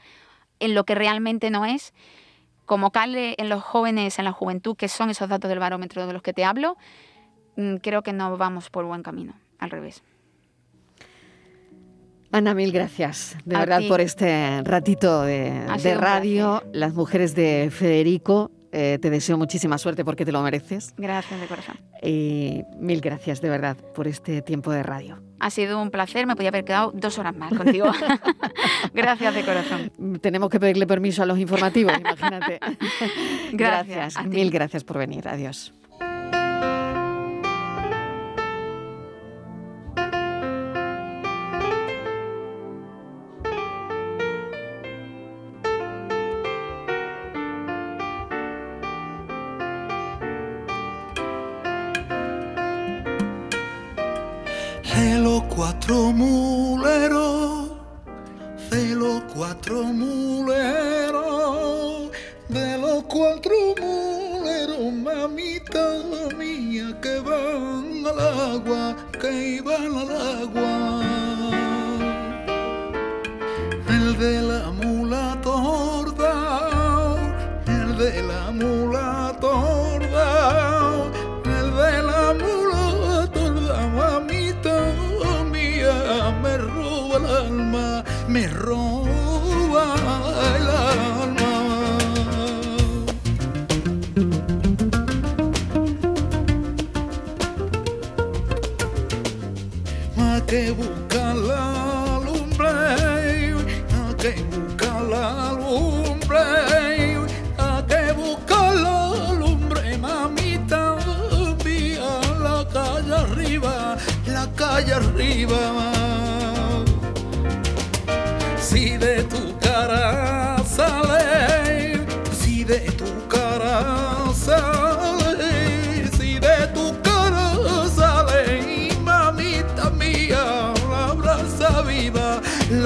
en 0.60 0.74
lo 0.74 0.84
que 0.84 0.94
realmente 0.94 1.50
no 1.50 1.64
es, 1.64 1.94
como 2.66 2.90
cale 2.90 3.34
en 3.38 3.48
los 3.48 3.62
jóvenes, 3.62 4.18
en 4.18 4.26
la 4.26 4.32
juventud, 4.32 4.76
que 4.76 4.88
son 4.88 5.08
esos 5.08 5.28
datos 5.28 5.48
del 5.48 5.58
barómetro 5.58 6.06
de 6.06 6.12
los 6.12 6.22
que 6.22 6.34
te 6.34 6.44
hablo, 6.44 6.76
mm, 7.56 7.76
creo 7.76 8.02
que 8.02 8.12
no 8.12 8.36
vamos 8.36 8.68
por 8.68 8.84
buen 8.84 9.02
camino, 9.02 9.34
al 9.58 9.70
revés. 9.70 10.02
Ana, 12.32 12.52
mil 12.52 12.72
gracias, 12.72 13.36
de 13.46 13.56
verdad, 13.56 13.80
por 13.88 14.02
este 14.02 14.60
ratito 14.62 15.22
de, 15.22 15.64
de 15.82 15.94
radio. 15.94 16.62
Las 16.72 16.92
mujeres 16.92 17.34
de 17.34 17.70
Federico, 17.70 18.50
eh, 18.78 18.98
te 19.00 19.08
deseo 19.08 19.38
muchísima 19.38 19.78
suerte 19.78 20.04
porque 20.04 20.26
te 20.26 20.32
lo 20.32 20.42
mereces. 20.42 20.92
Gracias 20.98 21.40
de 21.40 21.46
corazón. 21.46 21.78
Y 22.02 22.62
mil 22.78 23.00
gracias 23.00 23.40
de 23.40 23.48
verdad 23.48 23.74
por 23.94 24.06
este 24.06 24.42
tiempo 24.42 24.70
de 24.70 24.82
radio. 24.82 25.18
Ha 25.40 25.48
sido 25.48 25.80
un 25.80 25.90
placer, 25.90 26.26
me 26.26 26.36
podía 26.36 26.50
haber 26.50 26.66
quedado 26.66 26.92
dos 26.92 27.18
horas 27.18 27.34
más 27.34 27.54
contigo. 27.54 27.86
gracias 28.92 29.34
de 29.34 29.44
corazón. 29.46 29.90
Tenemos 30.20 30.50
que 30.50 30.60
pedirle 30.60 30.86
permiso 30.86 31.22
a 31.22 31.26
los 31.26 31.38
informativos, 31.38 31.98
imagínate. 31.98 32.60
gracias, 33.52 34.22
mil 34.26 34.50
gracias 34.50 34.84
por 34.84 34.98
venir. 34.98 35.26
Adiós. 35.26 35.72
marrón. 88.66 89.05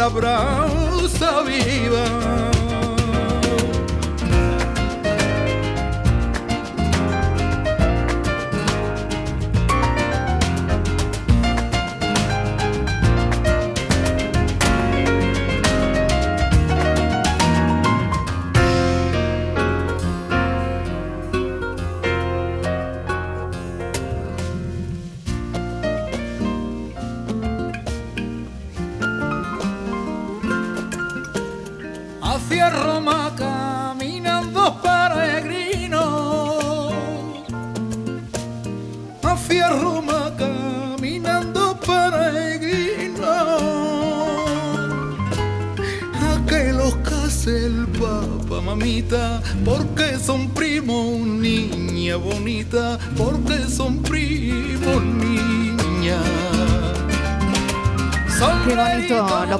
la 0.00 0.08
brasa 0.08 1.42
viva. 1.42 2.29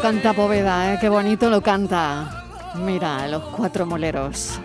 canta 0.01 0.33
Poveda, 0.33 0.95
¿eh? 0.95 0.99
qué 1.01 1.09
bonito 1.09 1.51
lo 1.51 1.61
canta. 1.61 2.45
Mira, 2.77 3.27
los 3.29 3.43
cuatro 3.45 3.87
moleros. 3.87 4.60